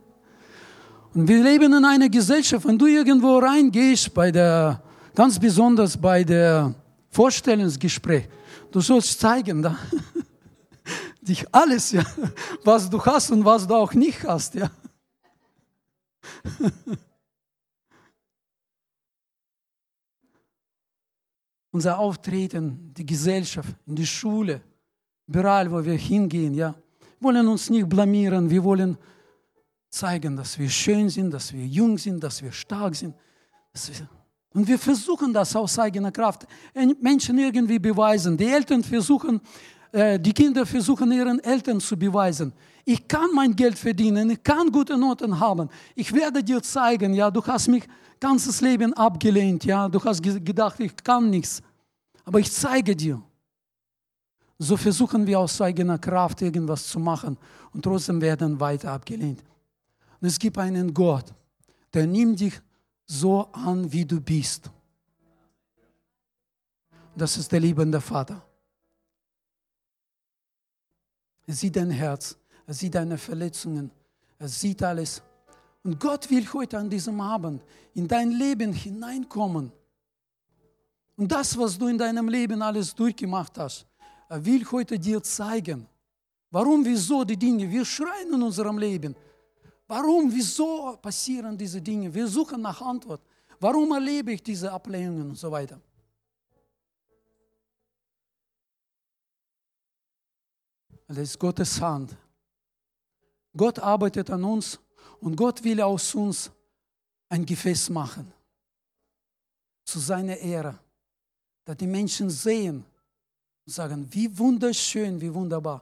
Und 1.13 1.27
wir 1.27 1.43
leben 1.43 1.73
in 1.73 1.85
einer 1.85 2.09
Gesellschaft, 2.09 2.65
wenn 2.65 2.77
du 2.77 2.87
irgendwo 2.87 3.37
reingehst, 3.37 4.11
bei 4.13 4.31
der, 4.31 4.81
ganz 5.13 5.37
besonders 5.37 5.95
bei 5.95 6.23
der 6.23 6.73
Vorstellungsgespräch, 7.11 8.27
du 8.71 8.81
sollst 8.81 9.19
zeigen, 9.19 9.61
da, 9.61 9.77
dich 11.21 11.45
alles, 11.51 11.91
ja, 11.91 12.03
was 12.63 12.89
du 12.89 13.03
hast 13.05 13.31
und 13.31 13.45
was 13.45 13.67
du 13.67 13.75
auch 13.75 13.93
nicht 13.93 14.23
hast, 14.23 14.55
ja. 14.55 14.71
Unser 21.71 21.99
Auftreten, 21.99 22.93
die 22.93 23.05
Gesellschaft, 23.05 23.75
in 23.85 23.95
die 23.95 24.07
Schule, 24.07 24.61
überall, 25.27 25.71
wo 25.71 25.85
wir 25.85 25.93
hingehen, 25.93 26.55
ja, 26.55 26.73
wollen 27.19 27.47
uns 27.47 27.69
nicht 27.69 27.87
blamieren, 27.87 28.49
wir 28.49 28.63
wollen 28.63 28.97
zeigen, 29.89 30.35
dass 30.35 30.57
wir 30.57 30.69
schön 30.69 31.09
sind, 31.09 31.31
dass 31.31 31.53
wir 31.53 31.65
jung 31.65 31.97
sind, 31.97 32.23
dass 32.23 32.41
wir 32.41 32.51
stark 32.51 32.95
sind. 32.95 33.13
Wir 33.73 34.07
und 34.53 34.67
wir 34.67 34.79
versuchen 34.79 35.31
das 35.31 35.55
aus 35.55 35.77
eigener 35.77 36.11
Kraft. 36.11 36.47
Menschen 36.99 37.37
irgendwie 37.37 37.79
beweisen. 37.79 38.35
Die 38.35 38.45
Eltern 38.47 38.83
versuchen, 38.83 39.41
äh, 39.91 40.19
die 40.19 40.33
Kinder 40.33 40.65
versuchen 40.65 41.11
ihren 41.11 41.39
Eltern 41.39 41.79
zu 41.79 41.97
beweisen, 41.97 42.53
ich 42.85 43.07
kann 43.07 43.29
mein 43.33 43.55
Geld 43.55 43.77
verdienen, 43.77 44.31
ich 44.31 44.41
kann 44.41 44.71
gute 44.71 44.97
Noten 44.97 45.39
haben. 45.39 45.69
Ich 45.95 46.11
werde 46.11 46.43
dir 46.43 46.61
zeigen, 46.61 47.13
ja, 47.13 47.29
du 47.29 47.45
hast 47.45 47.67
mich 47.67 47.87
ganzes 48.19 48.61
Leben 48.61 48.93
abgelehnt, 48.93 49.63
ja, 49.65 49.87
du 49.87 50.03
hast 50.03 50.23
gedacht, 50.23 50.79
ich 50.79 50.95
kann 50.95 51.29
nichts. 51.29 51.61
Aber 52.25 52.39
ich 52.39 52.51
zeige 52.51 52.95
dir. 52.95 53.21
So 54.57 54.75
versuchen 54.75 55.25
wir 55.25 55.39
aus 55.39 55.61
eigener 55.61 55.97
Kraft 55.97 56.41
irgendwas 56.41 56.87
zu 56.87 56.99
machen 56.99 57.37
und 57.73 57.83
trotzdem 57.83 58.19
werden 58.21 58.59
weiter 58.59 58.91
abgelehnt. 58.91 59.43
Und 60.19 60.27
es 60.27 60.37
gibt 60.37 60.57
einen 60.57 60.93
Gott, 60.93 61.33
der 61.93 62.07
nimmt 62.07 62.39
dich 62.39 62.59
so 63.05 63.47
an, 63.51 63.91
wie 63.91 64.05
du 64.05 64.19
bist. 64.19 64.69
Das 67.15 67.37
ist 67.37 67.51
der 67.51 67.59
liebende 67.59 68.01
Vater. 68.01 68.48
Er 71.49 71.55
sieht 71.55 71.77
dein 71.77 71.89
Herz, 71.89 72.37
er 72.67 72.75
sieht 72.75 72.93
deine 72.93 73.17
Verletzungen, 73.17 73.89
er 74.37 74.47
sieht 74.47 74.83
alles. 74.83 75.19
Und 75.83 75.99
Gott 75.99 76.29
will 76.29 76.47
heute 76.53 76.77
an 76.77 76.87
diesem 76.87 77.19
Abend 77.19 77.63
in 77.95 78.07
dein 78.07 78.29
Leben 78.29 78.71
hineinkommen. 78.71 79.71
Und 81.17 81.31
das, 81.31 81.57
was 81.57 81.75
du 81.75 81.87
in 81.87 81.97
deinem 81.97 82.29
Leben 82.29 82.61
alles 82.61 82.93
durchgemacht 82.93 83.57
hast, 83.57 83.87
er 84.29 84.45
will 84.45 84.63
heute 84.71 84.99
dir 84.99 85.23
zeigen, 85.23 85.87
warum, 86.51 86.85
wieso 86.85 87.23
die 87.23 87.35
Dinge, 87.35 87.67
wir 87.67 87.83
schreien 87.83 88.31
in 88.31 88.43
unserem 88.43 88.77
Leben. 88.77 89.15
Warum, 89.87 90.31
wieso 90.31 90.99
passieren 91.01 91.57
diese 91.57 91.81
Dinge? 91.81 92.13
Wir 92.13 92.27
suchen 92.27 92.61
nach 92.61 92.79
Antwort. 92.79 93.21
Warum 93.59 93.91
erlebe 93.91 94.33
ich 94.33 94.43
diese 94.43 94.71
Ablehnungen 94.71 95.31
und 95.31 95.39
so 95.39 95.49
weiter? 95.49 95.81
Das 101.09 101.17
ist 101.17 101.39
Gottes 101.39 101.81
Hand. 101.81 102.15
Gott 103.57 103.79
arbeitet 103.79 104.29
an 104.29 104.43
uns 104.43 104.79
und 105.19 105.35
Gott 105.35 105.63
will 105.63 105.81
aus 105.81 106.13
uns 106.13 106.51
ein 107.29 107.43
Gefäß 107.43 107.89
machen. 107.89 108.31
Zu 109.85 109.97
seiner 109.97 110.37
Ehre, 110.37 110.77
dass 111.65 111.77
die 111.77 111.87
Menschen 111.87 112.29
sehen 112.29 112.85
und 113.65 113.73
sagen, 113.73 114.07
wie 114.11 114.37
wunderschön, 114.37 115.19
wie 115.19 115.33
wunderbar. 115.33 115.81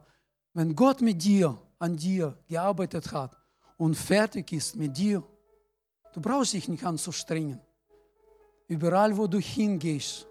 Wenn 0.53 0.73
Gott 0.73 1.01
mit 1.01 1.21
dir, 1.21 1.57
an 1.77 1.97
dir 1.97 2.37
gearbeitet 2.47 3.11
hat 3.11 3.37
und 3.75 3.95
fertig 3.95 4.53
ist 4.53 4.77
mit 4.77 4.97
dir, 4.97 5.21
du 6.13 6.21
brauchst 6.21 6.53
dich 6.53 6.69
nicht 6.69 6.85
anzustrengen. 6.85 7.59
Überall, 8.69 9.15
wo 9.17 9.27
du 9.27 9.39
hingehst, 9.39 10.25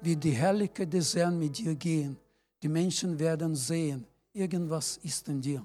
wird 0.00 0.24
die 0.24 0.32
Herrlichkeit 0.32 0.90
des 0.90 1.14
Herrn 1.14 1.38
mit 1.38 1.58
dir 1.58 1.74
gehen. 1.74 2.16
Die 2.66 2.72
Menschen 2.72 3.16
werden 3.16 3.54
sehen, 3.54 4.04
irgendwas 4.32 4.96
ist 5.04 5.28
in 5.28 5.40
dir. 5.40 5.64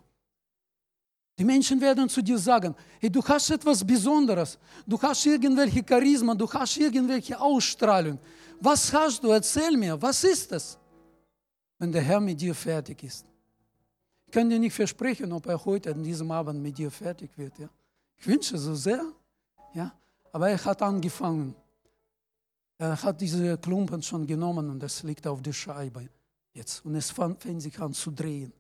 Die 1.35 1.43
Menschen 1.43 1.81
werden 1.81 2.07
zu 2.07 2.21
dir 2.21 2.37
sagen, 2.37 2.75
hey, 2.99 3.09
du 3.09 3.23
hast 3.23 3.49
etwas 3.49 3.83
Besonderes, 3.83 4.59
du 4.85 5.01
hast 5.01 5.25
irgendwelche 5.25 5.83
Charisma, 5.83 6.35
du 6.35 6.47
hast 6.53 6.77
irgendwelche 6.77 7.39
Ausstrahlung. 7.39 8.19
Was 8.59 8.93
hast 8.93 9.23
du? 9.23 9.29
Erzähl 9.31 9.75
mir, 9.75 9.99
was 9.99 10.23
ist 10.23 10.51
es? 10.51 10.77
Wenn 11.79 11.91
der 11.91 12.03
Herr 12.03 12.19
mit 12.19 12.39
dir 12.39 12.53
fertig 12.53 13.01
ist. 13.01 13.25
Ich 14.27 14.31
kann 14.31 14.47
dir 14.47 14.59
nicht 14.59 14.75
versprechen, 14.75 15.31
ob 15.31 15.47
er 15.47 15.65
heute 15.65 15.91
an 15.95 16.03
diesem 16.03 16.29
Abend 16.29 16.61
mit 16.61 16.77
dir 16.77 16.91
fertig 16.91 17.31
wird. 17.35 17.57
Ja? 17.57 17.69
Ich 18.15 18.27
wünsche 18.27 18.59
so 18.59 18.75
sehr, 18.75 19.03
ja? 19.73 19.91
aber 20.31 20.51
er 20.51 20.63
hat 20.63 20.83
angefangen. 20.83 21.55
Er 22.77 23.01
hat 23.01 23.19
diese 23.19 23.57
Klumpen 23.57 24.03
schon 24.03 24.27
genommen 24.27 24.69
und 24.69 24.83
es 24.83 25.01
liegt 25.01 25.25
auf 25.25 25.41
der 25.41 25.53
Scheibe 25.53 26.07
jetzt. 26.53 26.85
Und 26.85 26.95
es 26.95 27.11
fängt 27.11 27.61
sich 27.61 27.79
an 27.79 27.93
zu 27.93 28.11
drehen. 28.11 28.53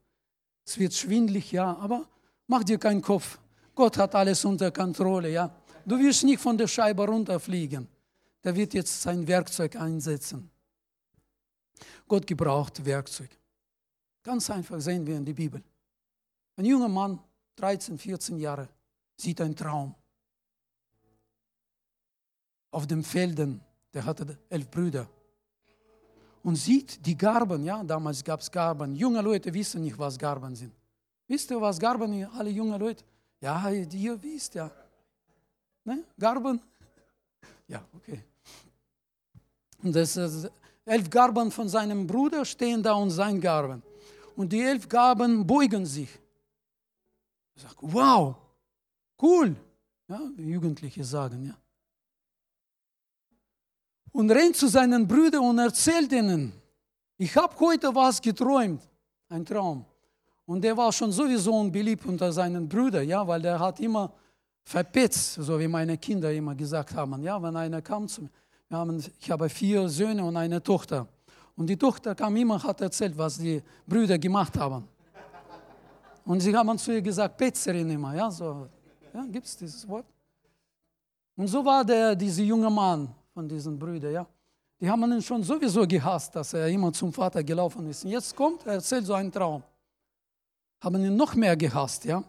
Es 0.65 0.77
wird 0.77 0.93
schwindlig, 0.93 1.51
ja, 1.51 1.75
aber 1.77 2.07
mach 2.47 2.63
dir 2.63 2.77
keinen 2.77 3.01
Kopf. 3.01 3.39
Gott 3.75 3.97
hat 3.97 4.15
alles 4.15 4.45
unter 4.45 4.71
Kontrolle, 4.71 5.29
ja. 5.29 5.55
Du 5.85 5.97
wirst 5.99 6.23
nicht 6.23 6.39
von 6.39 6.57
der 6.57 6.67
Scheibe 6.67 7.05
runterfliegen. 7.05 7.87
Der 8.43 8.55
wird 8.55 8.73
jetzt 8.73 9.01
sein 9.01 9.27
Werkzeug 9.27 9.75
einsetzen. 9.75 10.49
Gott 12.07 12.27
gebraucht 12.27 12.83
Werkzeug. 12.85 13.29
Ganz 14.23 14.49
einfach 14.49 14.79
sehen 14.79 15.05
wir 15.05 15.17
in 15.17 15.25
der 15.25 15.33
Bibel. 15.33 15.63
Ein 16.55 16.65
junger 16.65 16.89
Mann, 16.89 17.19
13, 17.55 17.97
14 17.97 18.37
Jahre, 18.37 18.67
sieht 19.15 19.41
einen 19.41 19.55
Traum. 19.55 19.95
Auf 22.71 22.87
den 22.87 23.03
Feldern, 23.03 23.61
der 23.93 24.05
hatte 24.05 24.37
elf 24.49 24.69
Brüder. 24.69 25.07
Und 26.43 26.55
sieht 26.55 27.05
die 27.05 27.17
Garben, 27.17 27.63
ja, 27.63 27.83
damals 27.83 28.23
gab 28.23 28.39
es 28.39 28.49
Garben. 28.49 28.95
Junge 28.95 29.21
Leute 29.21 29.53
wissen 29.53 29.81
nicht, 29.81 29.97
was 29.97 30.17
Garben 30.17 30.55
sind. 30.55 30.73
Wisst 31.27 31.51
ihr, 31.51 31.61
was 31.61 31.79
Garben 31.79 32.11
sind? 32.11 32.29
Alle 32.35 32.49
junge 32.49 32.77
Leute? 32.77 33.03
Ja, 33.39 33.69
ihr 33.69 34.21
wisst 34.21 34.55
ja. 34.55 34.69
Ne? 35.83 36.03
Garben? 36.17 36.59
Ja, 37.67 37.83
okay. 37.95 38.23
Und 39.83 39.95
das, 39.95 40.17
elf 40.85 41.09
Garben 41.09 41.51
von 41.51 41.69
seinem 41.69 42.05
Bruder 42.05 42.43
stehen 42.45 42.83
da 42.83 42.93
und 42.93 43.11
sein 43.11 43.39
Garben. 43.39 43.81
Und 44.35 44.51
die 44.51 44.61
elf 44.61 44.87
Gaben 44.87 45.45
beugen 45.45 45.85
sich. 45.85 46.09
Ich 47.55 47.61
sage, 47.61 47.75
wow, 47.81 48.35
cool. 49.21 49.55
Ja, 50.07 50.19
Jugendliche 50.37 51.03
sagen, 51.03 51.45
ja. 51.45 51.55
Und 54.11 54.29
rennt 54.29 54.55
zu 54.55 54.67
seinen 54.67 55.07
Brüdern 55.07 55.41
und 55.41 55.59
erzählt 55.59 56.11
ihnen, 56.11 56.51
ich 57.17 57.35
habe 57.35 57.57
heute 57.59 57.93
was 57.93 58.21
geträumt, 58.21 58.81
ein 59.29 59.45
Traum. 59.45 59.85
Und 60.45 60.61
der 60.63 60.75
war 60.75 60.91
schon 60.91 61.11
sowieso 61.11 61.53
unbeliebt 61.53 62.05
unter 62.05 62.31
seinen 62.33 62.67
Brüdern, 62.67 63.07
ja, 63.07 63.25
weil 63.25 63.41
der 63.41 63.59
hat 63.59 63.79
immer 63.79 64.11
verpetzt, 64.63 65.35
so 65.35 65.59
wie 65.59 65.67
meine 65.67 65.97
Kinder 65.97 66.31
immer 66.31 66.55
gesagt 66.55 66.93
haben. 66.93 67.23
Ja, 67.23 67.41
wenn 67.41 67.55
einer 67.55 67.81
kam 67.81 68.07
zu 68.07 68.23
mir, 68.23 68.29
haben, 68.69 69.03
ich 69.19 69.31
habe 69.31 69.49
vier 69.49 69.87
Söhne 69.87 70.23
und 70.23 70.35
eine 70.35 70.61
Tochter. 70.61 71.07
Und 71.55 71.67
die 71.67 71.77
Tochter 71.77 72.15
kam 72.15 72.35
immer 72.35 72.55
und 72.55 72.63
hat 72.63 72.81
erzählt, 72.81 73.17
was 73.17 73.37
die 73.37 73.61
Brüder 73.85 74.17
gemacht 74.17 74.57
haben. 74.57 74.87
Und 76.25 76.39
sie 76.39 76.55
haben 76.55 76.77
zu 76.77 76.93
ihr 76.93 77.01
gesagt, 77.01 77.37
Petzerin 77.37 77.89
immer, 77.89 78.15
ja, 78.15 78.31
so, 78.31 78.67
ja, 79.13 79.25
gibt 79.25 79.45
es 79.45 79.57
dieses 79.57 79.87
Wort? 79.87 80.05
Und 81.35 81.47
so 81.47 81.63
war 81.63 81.83
der, 81.83 82.15
dieser 82.15 82.43
junge 82.43 82.69
Mann 82.69 83.13
von 83.33 83.47
diesen 83.47 83.77
Brüdern, 83.77 84.13
ja. 84.13 84.27
Die 84.79 84.89
haben 84.89 85.03
ihn 85.11 85.21
schon 85.21 85.43
sowieso 85.43 85.85
gehasst, 85.85 86.35
dass 86.35 86.53
er 86.53 86.67
immer 86.67 86.91
zum 86.91 87.13
Vater 87.13 87.43
gelaufen 87.43 87.87
ist. 87.87 88.03
Und 88.03 88.11
jetzt 88.11 88.35
kommt, 88.35 88.65
er 88.65 88.73
erzählt 88.73 89.05
so 89.05 89.13
einen 89.13 89.31
Traum. 89.31 89.63
Haben 90.79 91.05
ihn 91.05 91.15
noch 91.15 91.35
mehr 91.35 91.55
gehasst, 91.55 92.05
ja. 92.05 92.23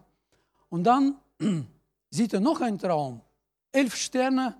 Und 0.69 0.83
dann 0.83 1.15
sieht 2.11 2.33
er 2.33 2.39
noch 2.39 2.61
einen 2.61 2.77
Traum. 2.77 3.21
Elf 3.71 3.95
Sterne 3.95 4.55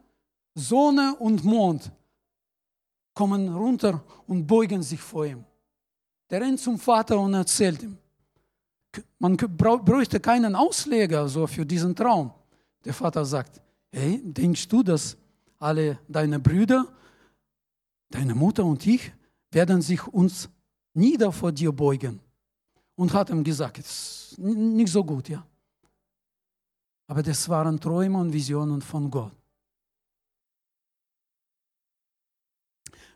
Sonne 0.56 1.16
und 1.16 1.44
Mond 1.44 1.92
kommen 3.14 3.54
runter 3.54 4.04
und 4.28 4.46
beugen 4.46 4.84
sich 4.84 5.00
vor 5.00 5.26
ihm. 5.26 5.44
Der 6.30 6.42
rennt 6.42 6.60
zum 6.60 6.78
Vater 6.80 7.20
und 7.20 7.34
erzählt 7.34 7.82
ihm. 7.84 7.98
Man 9.18 9.36
bräuchte 9.36 10.20
keinen 10.20 10.56
Ausleger 10.56 11.28
so 11.28 11.48
für 11.48 11.66
diesen 11.66 11.96
Traum. 11.96 12.32
Der 12.86 12.94
Vater 12.94 13.26
sagt, 13.26 13.62
hey, 13.92 14.22
denkst 14.24 14.68
du, 14.68 14.84
dass 14.84 15.18
alle 15.64 16.00
deine 16.08 16.40
Brüder, 16.40 16.86
deine 18.10 18.36
Mutter 18.36 18.66
und 18.66 18.86
ich 18.86 19.12
werden 19.52 19.82
sich 19.82 20.06
uns 20.08 20.50
nieder 20.94 21.32
vor 21.32 21.52
dir 21.52 21.72
beugen? 21.72 22.20
Und 22.96 23.12
hat 23.14 23.30
ihm 23.32 23.44
gesagt, 23.44 23.80
das 23.80 24.34
ist 24.34 24.38
nicht 24.38 24.92
so 24.92 25.04
gut, 25.04 25.28
ja. 25.30 25.44
Aber 27.08 27.24
das 27.24 27.50
waren 27.50 27.80
Träume 27.80 28.20
und 28.20 28.32
Visionen 28.32 28.82
von 28.82 29.10
Gott. 29.10 29.32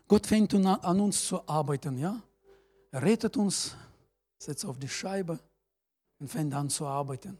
Gott 0.08 0.26
fängt 0.26 0.54
an 0.54 1.00
uns 1.00 1.26
zu 1.26 1.46
arbeiten, 1.46 1.98
ja? 1.98 2.20
Er 2.90 3.02
rettet 3.02 3.36
uns, 3.36 3.76
setzt 4.38 4.64
auf 4.64 4.78
die 4.78 4.88
Scheibe 4.88 5.38
und 6.18 6.28
fängt 6.28 6.54
an 6.54 6.70
zu 6.70 6.86
arbeiten. 6.86 7.38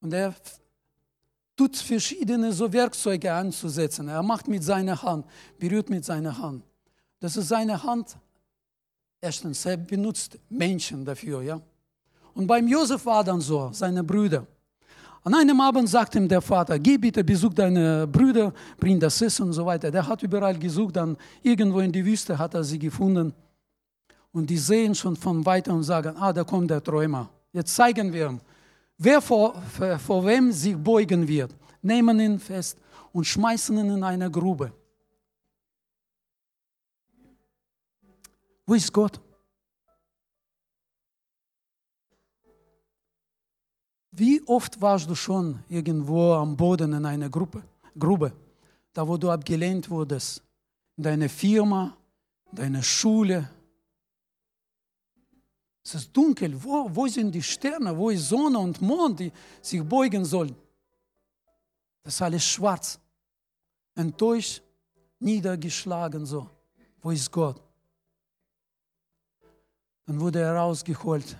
Und 0.00 0.12
er 0.12 0.34
tut 1.58 1.76
verschiedene 1.76 2.52
so 2.52 2.72
Werkzeuge 2.72 3.32
anzusetzen. 3.32 4.08
Er 4.08 4.22
macht 4.22 4.46
mit 4.46 4.62
seiner 4.62 5.02
Hand, 5.02 5.26
berührt 5.58 5.90
mit 5.90 6.04
seiner 6.04 6.38
Hand. 6.38 6.62
Das 7.18 7.36
ist 7.36 7.48
seine 7.48 7.82
Hand. 7.82 8.16
Erstens, 9.20 9.66
er 9.66 9.76
benutzt 9.76 10.38
Menschen 10.48 11.04
dafür, 11.04 11.42
ja. 11.42 11.60
Und 12.32 12.46
beim 12.46 12.68
Josef 12.68 13.04
war 13.04 13.24
dann 13.24 13.40
so, 13.40 13.70
seine 13.72 14.04
Brüder. 14.04 14.46
An 15.24 15.34
einem 15.34 15.60
Abend 15.60 15.88
sagt 15.88 16.14
ihm 16.14 16.28
der 16.28 16.40
Vater, 16.40 16.78
geh 16.78 16.96
bitte, 16.96 17.24
besuch 17.24 17.52
deine 17.52 18.06
Brüder, 18.06 18.54
bring 18.78 19.00
das 19.00 19.20
Essen 19.20 19.46
und 19.46 19.52
so 19.52 19.66
weiter. 19.66 19.90
Der 19.90 20.06
hat 20.06 20.22
überall 20.22 20.56
gesucht, 20.56 20.94
dann 20.94 21.16
irgendwo 21.42 21.80
in 21.80 21.90
die 21.90 22.04
Wüste 22.04 22.38
hat 22.38 22.54
er 22.54 22.62
sie 22.62 22.78
gefunden. 22.78 23.34
Und 24.30 24.48
die 24.48 24.56
sehen 24.56 24.94
schon 24.94 25.16
von 25.16 25.44
weitem 25.44 25.74
und 25.74 25.82
sagen, 25.82 26.14
ah, 26.16 26.32
da 26.32 26.44
kommt 26.44 26.70
der 26.70 26.82
Träumer. 26.82 27.28
Jetzt 27.52 27.74
zeigen 27.74 28.12
wir 28.12 28.28
ihm, 28.28 28.40
wer 28.98 29.22
vor, 29.22 29.54
vor, 29.62 29.98
vor 29.98 30.26
wem 30.26 30.52
sich 30.52 30.76
beugen 30.76 31.26
wird. 31.26 31.54
Nehmen 31.80 32.20
ihn 32.20 32.38
fest 32.38 32.76
und 33.12 33.24
schmeißen 33.24 33.78
ihn 33.78 33.90
in 33.90 34.02
eine 34.02 34.30
Grube. 34.30 34.72
Wo 38.66 38.74
ist 38.74 38.92
Gott? 38.92 39.18
Wie 44.10 44.42
oft 44.46 44.80
warst 44.80 45.08
du 45.08 45.14
schon 45.14 45.60
irgendwo 45.68 46.32
am 46.34 46.56
Boden 46.56 46.92
in 46.92 47.06
einer 47.06 47.30
Gruppe, 47.30 47.62
Grube, 47.96 48.32
da 48.92 49.06
wo 49.06 49.16
du 49.16 49.30
abgelehnt 49.30 49.88
wurdest, 49.88 50.42
in 50.96 51.04
deiner 51.04 51.28
Firma, 51.28 51.96
in 52.50 52.56
deiner 52.56 52.82
Schule? 52.82 53.48
Es 55.88 55.94
ist 55.94 56.14
dunkel. 56.14 56.62
Wo, 56.62 56.94
wo 56.94 57.06
sind 57.06 57.32
die 57.32 57.42
Sterne? 57.42 57.96
Wo 57.96 58.10
ist 58.10 58.28
Sonne 58.28 58.58
und 58.58 58.78
Mond, 58.82 59.20
die 59.20 59.32
sich 59.62 59.82
beugen 59.82 60.22
sollen? 60.22 60.54
Das 62.02 62.12
ist 62.12 62.20
alles 62.20 62.44
schwarz. 62.44 63.00
Enttäuscht, 63.94 64.62
niedergeschlagen 65.18 66.26
so. 66.26 66.50
Wo 67.00 67.10
ist 67.10 67.32
Gott? 67.32 67.62
Dann 70.04 70.20
wurde 70.20 70.40
er 70.40 70.56
rausgeholt 70.56 71.38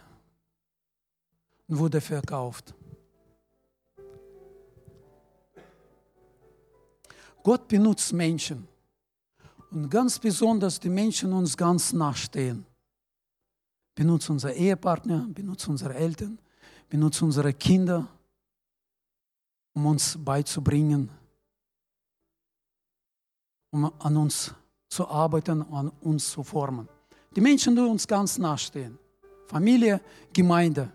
und 1.67 1.79
wurde 1.79 2.01
verkauft. 2.01 2.75
Gott 7.43 7.69
benutzt 7.69 8.15
Menschen 8.15 8.67
und 9.71 9.91
ganz 9.91 10.19
besonders 10.19 10.81
die 10.81 10.89
Menschen 10.89 11.35
uns 11.35 11.55
ganz 11.55 11.93
nachstehen. 11.93 12.65
Benutzt 13.99 14.31
unsere 14.31 14.53
Ehepartner, 14.55 15.27
benutzt 15.29 15.67
unsere 15.67 15.95
Eltern, 15.95 16.39
benutzt 16.89 17.21
unsere 17.21 17.53
Kinder, 17.53 18.07
um 19.75 19.87
uns 19.87 20.17
beizubringen, 20.17 21.11
um 23.71 23.91
an 23.99 24.17
uns 24.17 24.55
zu 24.89 25.09
arbeiten, 25.09 25.63
an 25.73 25.89
uns 26.03 26.31
zu 26.31 26.45
formen. 26.45 26.89
Die 27.35 27.41
Menschen, 27.41 27.75
die 27.75 27.83
uns 27.83 28.07
ganz 28.07 28.39
nachstehen. 28.39 28.97
Familie, 29.47 30.01
Gemeinde 30.33 30.93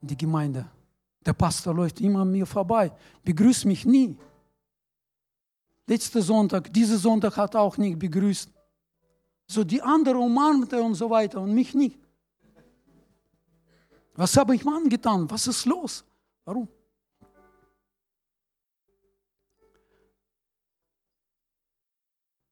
die 0.00 0.16
Gemeinde. 0.16 0.66
Der 1.24 1.32
Pastor 1.32 1.74
läuft 1.74 2.00
immer 2.00 2.20
an 2.20 2.30
mir 2.30 2.46
vorbei, 2.46 2.92
begrüßt 3.24 3.64
mich 3.64 3.84
nie. 3.84 4.16
Letzter 5.86 6.22
Sonntag, 6.22 6.72
dieser 6.72 6.98
Sonntag 6.98 7.36
hat 7.36 7.54
er 7.54 7.60
auch 7.60 7.76
nicht 7.76 7.98
begrüßt. 7.98 8.50
So 9.46 9.64
die 9.64 9.80
andere 9.82 10.18
umarmte 10.18 10.80
und 10.80 10.94
so 10.94 11.08
weiter 11.08 11.40
und 11.40 11.54
mich 11.54 11.74
nicht. 11.74 11.98
Was 14.18 14.36
habe 14.36 14.56
ich 14.56 14.64
Mann 14.64 14.88
getan? 14.88 15.30
Was 15.30 15.46
ist 15.46 15.64
los? 15.64 16.04
Warum? 16.44 16.66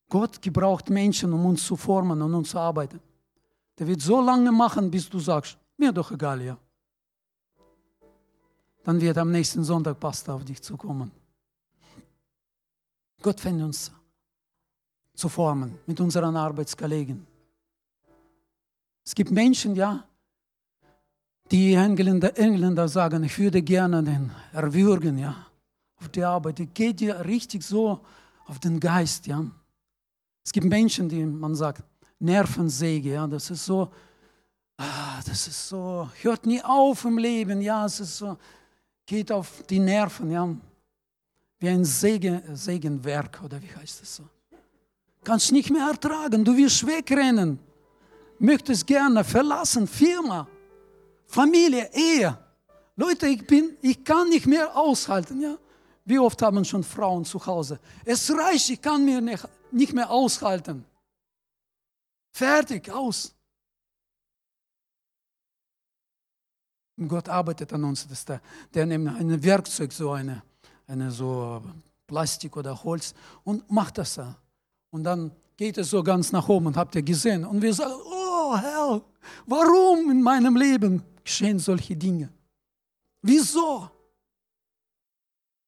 Gott 0.08 0.40
gebraucht 0.40 0.88
Menschen, 0.90 1.32
um 1.32 1.44
uns 1.44 1.66
zu 1.66 1.76
formen 1.76 2.22
und 2.22 2.32
uns 2.34 2.50
zu 2.50 2.58
arbeiten. 2.58 3.00
Der 3.76 3.88
wird 3.88 4.00
so 4.00 4.20
lange 4.20 4.52
machen, 4.52 4.88
bis 4.88 5.10
du 5.10 5.18
sagst, 5.18 5.58
mir 5.76 5.90
doch 5.90 6.12
egal, 6.12 6.40
ja. 6.40 6.56
Dann 8.84 9.00
wird 9.00 9.18
am 9.18 9.32
nächsten 9.32 9.64
Sonntag 9.64 9.98
Pasta 9.98 10.34
auf 10.34 10.44
dich 10.44 10.62
zukommen. 10.62 11.10
Gott 13.20 13.40
fängt 13.40 13.60
uns 13.60 13.90
zu 15.16 15.28
formen 15.28 15.76
mit 15.84 15.98
unseren 15.98 16.36
Arbeitskollegen. 16.36 17.26
Es 19.04 19.12
gibt 19.12 19.32
Menschen, 19.32 19.74
ja, 19.74 20.06
die 21.50 21.74
Engländer, 21.74 22.36
Engländer 22.36 22.88
sagen, 22.88 23.24
ich 23.24 23.38
würde 23.38 23.62
gerne 23.62 24.02
den 24.02 24.30
erwürgen, 24.52 25.18
ja, 25.18 25.46
auf 26.00 26.08
die 26.08 26.24
Arbeit. 26.24 26.58
Die 26.58 26.66
geht 26.66 27.00
dir 27.00 27.24
richtig 27.24 27.62
so 27.62 28.00
auf 28.46 28.58
den 28.58 28.80
Geist, 28.80 29.26
ja. 29.26 29.44
Es 30.44 30.52
gibt 30.52 30.66
Menschen, 30.66 31.08
die 31.08 31.24
man 31.24 31.54
sagt, 31.54 31.82
Nervensäge, 32.18 33.12
ja, 33.12 33.26
das 33.26 33.50
ist 33.50 33.64
so, 33.64 33.90
ah, 34.76 35.20
das 35.26 35.48
ist 35.48 35.68
so, 35.68 36.08
hört 36.22 36.46
nie 36.46 36.62
auf 36.62 37.04
im 37.04 37.18
Leben, 37.18 37.60
ja, 37.60 37.84
es 37.84 38.00
ist 38.00 38.18
so, 38.18 38.38
geht 39.04 39.30
auf 39.30 39.62
die 39.68 39.78
Nerven, 39.78 40.30
ja, 40.30 40.48
wie 41.58 41.68
ein 41.68 41.84
Segen, 41.84 42.42
Segenwerk, 42.54 43.40
oder 43.44 43.60
wie 43.62 43.74
heißt 43.74 44.02
das 44.02 44.16
so? 44.16 44.24
Kannst 45.24 45.52
nicht 45.52 45.70
mehr 45.70 45.88
ertragen, 45.88 46.44
du 46.44 46.56
wirst 46.56 46.86
wegrennen, 46.86 47.58
möchtest 48.38 48.86
gerne 48.86 49.24
verlassen, 49.24 49.86
Firma, 49.86 50.46
Familie, 51.26 51.90
Ehe. 51.92 52.38
Leute, 52.96 53.26
ich 53.26 53.46
bin, 53.46 53.76
ich 53.82 54.02
kann 54.04 54.28
nicht 54.28 54.46
mehr 54.46 54.76
aushalten, 54.76 55.40
ja. 55.40 55.58
Wie 56.04 56.18
oft 56.18 56.40
haben 56.40 56.64
schon 56.64 56.84
Frauen 56.84 57.24
zu 57.24 57.44
Hause? 57.44 57.80
Es 58.04 58.30
reicht, 58.30 58.70
ich 58.70 58.80
kann 58.80 59.04
mir 59.04 59.20
nicht, 59.20 59.46
nicht 59.72 59.92
mehr 59.92 60.08
aushalten. 60.08 60.84
Fertig, 62.32 62.90
aus. 62.90 63.34
Und 66.96 67.08
Gott 67.08 67.28
arbeitet 67.28 67.72
an 67.72 67.84
uns, 67.84 68.06
dass 68.06 68.24
der, 68.24 68.40
der 68.72 68.86
nimmt 68.86 69.08
ein 69.08 69.42
Werkzeug, 69.42 69.92
so 69.92 70.12
eine, 70.12 70.42
eine 70.86 71.10
so 71.10 71.62
Plastik 72.06 72.56
oder 72.56 72.82
Holz 72.84 73.14
und 73.44 73.70
macht 73.70 73.98
das 73.98 74.14
da. 74.14 74.36
Und 74.90 75.04
dann 75.04 75.32
geht 75.56 75.76
es 75.76 75.90
so 75.90 76.02
ganz 76.02 76.32
nach 76.32 76.48
oben 76.48 76.66
und 76.66 76.76
habt 76.76 76.94
ihr 76.94 77.02
gesehen. 77.02 77.44
Und 77.44 77.60
wir 77.60 77.74
sagen, 77.74 77.92
oh 77.92 78.56
Herr, 78.56 79.02
warum 79.46 80.10
in 80.10 80.22
meinem 80.22 80.56
Leben 80.56 81.02
geschehen 81.26 81.58
solche 81.58 81.96
Dinge? 81.96 82.32
Wieso? 83.20 83.90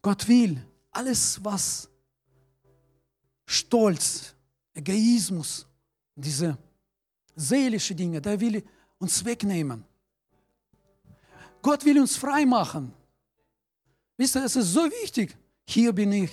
Gott 0.00 0.26
will 0.28 0.56
alles, 0.92 1.44
was 1.44 1.88
Stolz, 3.44 4.34
Egoismus, 4.72 5.66
diese 6.14 6.56
seelische 7.34 7.94
Dinge, 7.94 8.20
der 8.20 8.38
will 8.38 8.62
uns 8.98 9.24
wegnehmen. 9.24 9.84
Gott 11.60 11.84
will 11.84 11.98
uns 11.98 12.16
frei 12.16 12.46
machen. 12.46 12.92
Wisst 14.16 14.36
ihr, 14.36 14.44
es 14.44 14.54
ist 14.54 14.72
so 14.72 14.84
wichtig. 15.02 15.36
Hier 15.66 15.92
bin 15.92 16.12
ich 16.12 16.30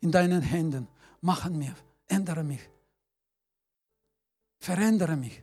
in 0.00 0.10
deinen 0.10 0.42
Händen. 0.42 0.86
Machen 1.22 1.56
mir, 1.56 1.74
ändere 2.06 2.44
mich. 2.44 2.64
Verändere 4.58 5.16
mich. 5.16 5.42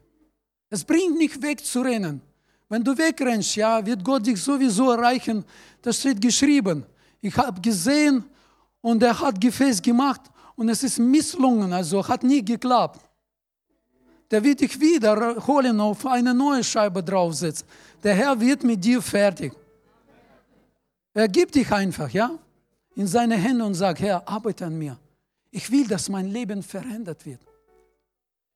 Es 0.69 0.83
bringt 0.83 1.17
nicht 1.17 1.41
wegzurennen. 1.41 2.21
Wenn 2.67 2.83
du 2.83 2.97
wegrennst, 2.97 3.55
ja, 3.55 3.85
wird 3.85 4.03
Gott 4.03 4.25
dich 4.25 4.41
sowieso 4.41 4.91
erreichen. 4.91 5.45
Das 5.81 5.99
steht 5.99 6.19
geschrieben. 6.19 6.83
Ich 7.21 7.35
habe 7.37 7.61
gesehen 7.61 8.23
und 8.81 9.01
er 9.03 9.19
hat 9.19 9.39
Gefäß 9.39 9.81
gemacht 9.81 10.21
und 10.55 10.69
es 10.69 10.83
ist 10.83 10.99
misslungen, 10.99 11.71
also 11.73 12.07
hat 12.07 12.23
nie 12.23 12.43
geklappt. 12.43 13.01
Der 14.31 14.43
wird 14.43 14.61
dich 14.61 14.79
wieder 14.79 15.45
holen, 15.45 15.79
auf 15.79 16.05
eine 16.07 16.33
neue 16.33 16.63
Scheibe 16.63 17.03
draufsetzen. 17.03 17.67
Der 18.03 18.15
Herr 18.15 18.39
wird 18.39 18.63
mit 18.63 18.83
dir 18.83 19.01
fertig. 19.01 19.53
Er 21.13 21.27
gibt 21.27 21.53
dich 21.55 21.71
einfach, 21.71 22.09
ja, 22.09 22.31
in 22.95 23.07
seine 23.07 23.35
Hände 23.35 23.63
und 23.63 23.75
sagt, 23.75 23.99
Herr, 23.99 24.27
arbeite 24.27 24.65
an 24.65 24.77
mir. 24.77 24.97
Ich 25.51 25.71
will, 25.71 25.87
dass 25.87 26.09
mein 26.09 26.27
Leben 26.27 26.63
verändert 26.63 27.25
wird. 27.25 27.41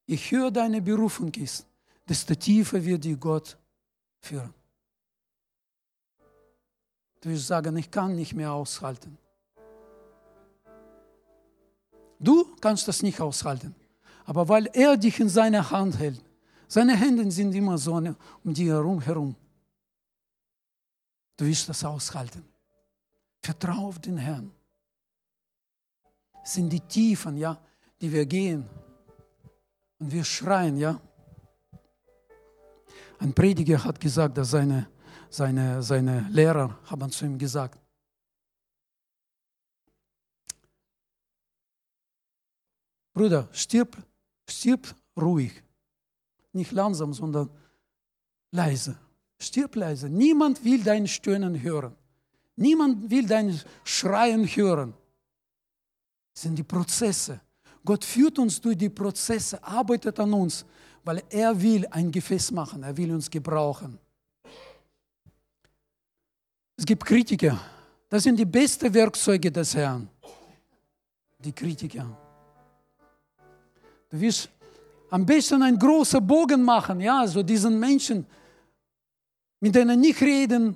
Ich 0.06 0.32
höre 0.32 0.50
deine 0.50 0.82
Berufung 0.82 1.32
ist, 1.36 1.66
desto 2.08 2.34
tiefer 2.34 2.84
wird 2.84 3.04
dich 3.04 3.20
Gott 3.20 3.58
führen. 4.22 4.54
Du 7.22 7.30
wirst 7.30 7.48
sagen, 7.48 7.76
ich 7.78 7.92
kann 7.92 8.16
nicht 8.16 8.34
mehr 8.34 8.54
aushalten. 8.54 9.18
Du 12.20 12.56
kannst 12.60 12.88
das 12.88 13.02
nicht 13.02 13.20
aushalten. 13.20 13.76
Aber 14.26 14.48
weil 14.48 14.68
er 14.74 14.98
dich 14.98 15.20
in 15.20 15.30
seiner 15.30 15.70
Hand 15.72 15.98
hält, 15.98 16.24
seine 16.68 16.96
Hände 16.96 17.30
sind 17.32 17.54
immer 17.56 17.78
so 17.78 17.96
um 17.96 18.54
dich 18.54 18.68
herum, 18.68 19.02
herum. 19.02 19.36
Du 21.36 21.46
wirst 21.46 21.68
das 21.68 21.84
aushalten. 21.84 22.46
Vertraue 23.42 23.88
auf 23.88 24.00
den 24.00 24.18
Herrn. 24.18 24.52
Es 26.44 26.54
sind 26.54 26.70
die 26.70 26.82
Tiefen, 26.82 27.38
ja, 27.38 27.60
die 28.00 28.12
wir 28.12 28.26
gehen. 28.26 28.70
Und 29.98 30.12
wir 30.12 30.24
schreien, 30.24 30.78
ja. 30.78 31.00
Ein 33.20 33.34
Prediger 33.34 33.84
hat 33.84 34.00
gesagt, 34.00 34.38
dass 34.38 34.52
seine, 34.52 34.88
seine, 35.30 35.84
seine 35.84 36.28
Lehrer 36.32 36.80
haben 36.86 37.12
zu 37.12 37.26
ihm 37.26 37.38
gesagt, 37.38 37.80
Bruder, 43.14 43.50
stirb, 43.52 43.98
stirb 44.50 44.96
ruhig. 45.18 45.52
Nicht 46.54 46.72
langsam, 46.72 47.14
sondern 47.14 47.50
leise. 48.52 48.98
Stirb 49.38 49.76
leise. 49.76 50.08
Niemand 50.08 50.64
will 50.64 50.82
dein 50.82 51.06
Stöhnen 51.06 51.62
hören. 51.62 51.98
Niemand 52.56 53.10
will 53.10 53.28
dein 53.28 53.60
Schreien 53.84 54.46
hören. 54.46 54.94
Das 56.34 56.44
sind 56.44 56.56
die 56.56 56.64
Prozesse. 56.64 57.42
Gott 57.84 58.06
führt 58.06 58.40
uns 58.40 58.62
durch 58.62 58.78
die 58.78 58.90
Prozesse, 58.90 59.62
arbeitet 59.64 60.18
an 60.20 60.32
uns, 60.34 60.66
weil 61.04 61.24
er 61.30 61.60
will 61.62 61.88
ein 61.92 62.12
Gefäß 62.12 62.52
machen, 62.52 62.84
er 62.84 62.96
will 62.96 63.12
uns 63.14 63.30
gebrauchen. 63.30 63.98
Es 66.78 66.86
gibt 66.86 67.06
Kritiker. 67.06 67.60
Das 68.10 68.24
sind 68.24 68.38
die 68.38 68.46
besten 68.46 68.94
Werkzeuge 68.94 69.52
des 69.52 69.76
Herrn. 69.76 70.10
Die 71.38 71.52
Kritiker. 71.52 72.06
Du 74.10 74.20
wirst 74.20 74.50
am 75.10 75.26
besten 75.26 75.62
einen 75.62 75.78
großen 75.78 76.26
Bogen 76.26 76.64
machen, 76.64 77.02
ja, 77.02 77.28
so 77.28 77.44
diesen 77.44 77.80
Menschen, 77.80 78.26
mit 79.60 79.76
denen 79.76 80.00
nicht 80.00 80.22
reden, 80.22 80.76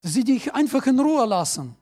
dass 0.00 0.12
sie 0.12 0.24
dich 0.24 0.52
einfach 0.52 0.86
in 0.86 0.98
Ruhe 0.98 1.24
lassen. 1.26 1.76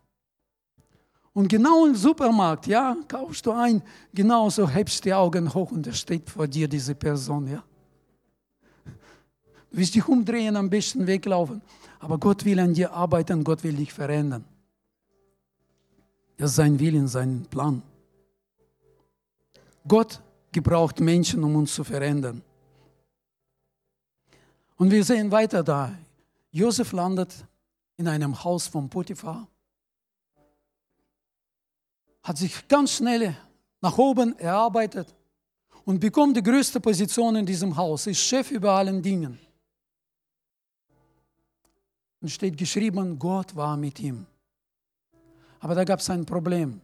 Und 1.32 1.48
genau 1.48 1.86
im 1.86 1.94
Supermarkt, 1.94 2.66
ja, 2.66 2.96
kaufst 3.06 3.46
du 3.46 3.52
ein, 3.52 3.82
genauso 4.12 4.68
hebst 4.68 5.04
die 5.04 5.14
Augen 5.14 5.52
hoch 5.54 5.70
und 5.70 5.86
da 5.86 5.92
steht 5.92 6.28
vor 6.28 6.48
dir 6.48 6.66
diese 6.66 6.94
Person, 6.94 7.46
ja. 7.46 7.62
Du 9.70 9.76
wirst 9.76 9.94
dich 9.94 10.06
umdrehen, 10.08 10.56
am 10.56 10.68
besten 10.68 11.06
weglaufen. 11.06 11.62
Aber 12.00 12.18
Gott 12.18 12.44
will 12.44 12.58
an 12.58 12.74
dir 12.74 12.92
arbeiten, 12.92 13.44
Gott 13.44 13.62
will 13.62 13.74
dich 13.74 13.92
verändern. 13.92 14.44
Das 16.36 16.50
ist 16.50 16.56
sein 16.56 16.78
Willen, 16.80 17.06
sein 17.06 17.46
Plan. 17.50 17.82
Gott 19.86 20.20
gebraucht 20.50 20.98
Menschen, 20.98 21.44
um 21.44 21.54
uns 21.54 21.74
zu 21.74 21.84
verändern. 21.84 22.42
Und 24.76 24.90
wir 24.90 25.04
sehen 25.04 25.30
weiter 25.30 25.62
da. 25.62 25.94
Josef 26.50 26.92
landet 26.92 27.44
in 27.96 28.08
einem 28.08 28.42
Haus 28.42 28.66
von 28.66 28.88
Potiphar, 28.88 29.46
hat 32.30 32.38
sich 32.38 32.68
ganz 32.68 32.92
schnell 32.92 33.34
nach 33.80 33.98
oben 33.98 34.38
erarbeitet 34.38 35.12
und 35.84 35.98
bekommt 35.98 36.36
die 36.36 36.42
größte 36.44 36.78
Position 36.78 37.34
in 37.34 37.44
diesem 37.44 37.76
Haus, 37.76 38.06
ist 38.06 38.20
Chef 38.20 38.52
über 38.52 38.70
allen 38.70 39.02
Dingen. 39.02 39.36
Und 42.20 42.28
steht 42.28 42.56
geschrieben, 42.56 43.18
Gott 43.18 43.56
war 43.56 43.76
mit 43.76 43.98
ihm. 43.98 44.26
Aber 45.58 45.74
da 45.74 45.82
gab 45.82 45.98
es 45.98 46.08
ein 46.08 46.24
Problem. 46.24 46.80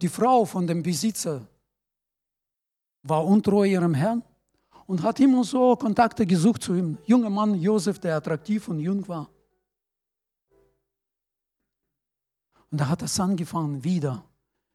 Die 0.00 0.08
Frau 0.08 0.46
von 0.46 0.66
dem 0.66 0.82
Besitzer 0.82 1.46
war 3.02 3.26
untreu 3.26 3.66
ihrem 3.66 3.92
Herrn 3.92 4.22
und 4.86 5.02
hat 5.02 5.20
immer 5.20 5.44
so 5.44 5.76
Kontakte 5.76 6.24
gesucht 6.24 6.62
zu 6.62 6.74
ihm. 6.74 6.96
Junger 7.04 7.28
Mann 7.28 7.54
Josef, 7.60 7.98
der 7.98 8.16
attraktiv 8.16 8.66
und 8.68 8.80
jung 8.80 9.06
war. 9.08 9.28
Und 12.72 12.80
da 12.80 12.88
hat 12.88 13.02
es 13.02 13.20
angefangen, 13.20 13.84
wieder 13.84 14.24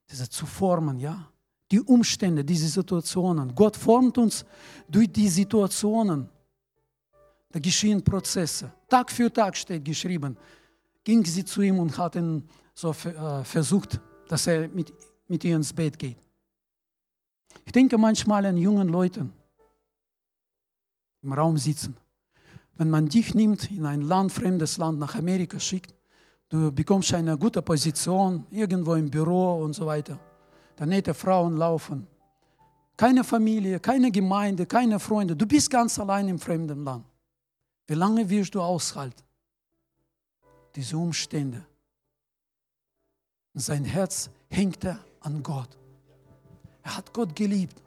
diese 0.10 0.30
zu 0.30 0.46
formen, 0.46 1.00
ja, 1.00 1.30
die 1.72 1.82
Umstände, 1.82 2.46
diese 2.46 2.68
Situationen. 2.68 3.54
Gott 3.56 3.76
formt 3.76 4.18
uns 4.20 4.46
durch 4.88 5.12
die 5.12 5.28
Situationen. 5.28 6.30
Da 7.50 7.60
geschehen 7.60 8.04
Prozesse. 8.04 8.72
Tag 8.88 9.12
für 9.12 9.34
Tag 9.34 9.58
steht 9.58 9.84
geschrieben. 9.84 10.38
Ging 11.04 11.26
sie 11.26 11.44
zu 11.44 11.62
ihm 11.62 11.80
und 11.80 11.98
hat 11.98 12.16
ihn 12.16 12.48
so 12.74 12.92
äh, 12.92 13.44
versucht, 13.44 14.00
dass 14.28 14.46
er 14.46 14.68
mit, 14.70 14.94
mit 15.28 15.44
ihr 15.44 15.56
ins 15.56 15.74
Bett 15.74 15.98
geht. 15.98 16.18
Ich 17.66 17.72
denke 17.72 17.98
manchmal 17.98 18.46
an 18.46 18.58
jungen 18.58 18.90
Leuten, 18.90 19.34
im 21.24 21.34
Raum 21.34 21.58
sitzen. 21.58 21.98
Wenn 22.76 22.92
man 22.92 23.10
dich 23.10 23.34
nimmt, 23.34 23.72
in 23.72 23.86
ein 23.86 24.02
Land, 24.02 24.32
fremdes 24.32 24.78
Land, 24.78 25.00
nach 25.00 25.16
Amerika 25.16 25.60
schickt, 25.60 25.97
du 26.50 26.72
bekommst 26.72 27.14
eine 27.14 27.38
gute 27.38 27.62
Position, 27.62 28.46
irgendwo 28.52 28.96
im 28.96 29.10
Büro 29.10 29.64
und 29.64 29.74
so 29.74 29.86
weiter. 29.86 30.20
Da 30.76 30.86
nette 30.86 31.14
Frauen 31.14 31.58
laufen. 31.58 32.08
Keine 32.96 33.24
Familie, 33.24 33.80
keine 33.80 34.12
Gemeinde, 34.12 34.66
keine 34.66 35.00
Freunde. 35.00 35.36
Du 35.36 35.46
bist 35.46 35.70
ganz 35.70 36.00
allein 36.00 36.28
im 36.28 36.40
fremden 36.40 36.84
Land. 36.84 37.06
Wie 37.88 37.94
lange 37.94 38.28
wirst 38.30 38.56
du 38.56 38.62
aushalten? 38.62 39.24
Diese 40.76 40.98
Umstände. 40.98 41.66
Sein 43.54 43.86
Herz 43.86 44.30
hängte 44.50 45.00
an 45.22 45.42
Gott. 45.42 45.70
Er 46.84 46.98
hat 46.98 47.12
Gott 47.14 47.36
geliebt. 47.36 47.82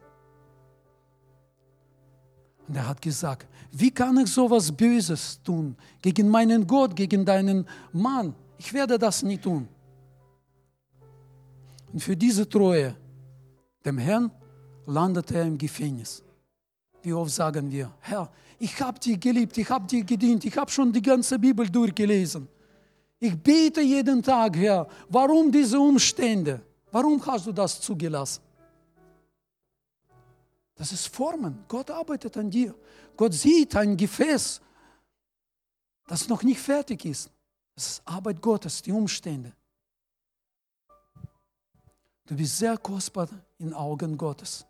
Und 2.67 2.75
er 2.75 2.87
hat 2.87 3.01
gesagt, 3.01 3.47
wie 3.71 3.91
kann 3.91 4.17
ich 4.17 4.31
so 4.31 4.45
etwas 4.45 4.71
Böses 4.71 5.41
tun 5.43 5.75
gegen 6.01 6.29
meinen 6.29 6.65
Gott, 6.67 6.95
gegen 6.95 7.25
deinen 7.25 7.65
Mann? 7.91 8.33
Ich 8.63 8.71
werde 8.73 8.99
das 8.99 9.23
nie 9.23 9.39
tun. 9.39 9.67
Und 11.91 11.99
für 11.99 12.15
diese 12.15 12.47
Treue 12.47 12.95
dem 13.83 13.97
Herrn 13.97 14.29
landet 14.85 15.31
er 15.31 15.45
im 15.45 15.57
Gefängnis. 15.57 16.23
Wie 17.01 17.11
oft 17.11 17.31
sagen 17.31 17.71
wir, 17.71 17.91
Herr, 18.01 18.31
ich 18.59 18.79
habe 18.79 18.99
dich 18.99 19.19
geliebt, 19.19 19.57
ich 19.57 19.67
habe 19.67 19.87
dir 19.87 20.03
gedient, 20.03 20.45
ich 20.45 20.55
habe 20.55 20.69
schon 20.69 20.93
die 20.93 21.01
ganze 21.01 21.39
Bibel 21.39 21.67
durchgelesen. 21.67 22.47
Ich 23.19 23.35
bete 23.35 23.81
jeden 23.81 24.21
Tag, 24.21 24.55
Herr, 24.57 24.87
warum 25.09 25.51
diese 25.51 25.79
Umstände? 25.79 26.61
Warum 26.91 27.25
hast 27.25 27.47
du 27.47 27.51
das 27.51 27.81
zugelassen? 27.81 28.43
Das 30.75 30.91
ist 30.91 31.07
Formen. 31.07 31.63
Gott 31.67 31.89
arbeitet 31.89 32.37
an 32.37 32.51
dir. 32.51 32.75
Gott 33.17 33.33
sieht 33.33 33.75
ein 33.75 33.97
Gefäß, 33.97 34.61
das 36.05 36.27
noch 36.27 36.43
nicht 36.43 36.59
fertig 36.59 37.05
ist. 37.05 37.31
Das 37.81 37.93
ist 37.93 38.01
Arbeit 38.05 38.39
Gottes, 38.39 38.79
die 38.83 38.91
Umstände. 38.91 39.51
Du 42.27 42.35
bist 42.35 42.59
sehr 42.59 42.77
kostbar 42.77 43.27
in 43.57 43.73
Augen 43.73 44.15
Gottes. 44.15 44.63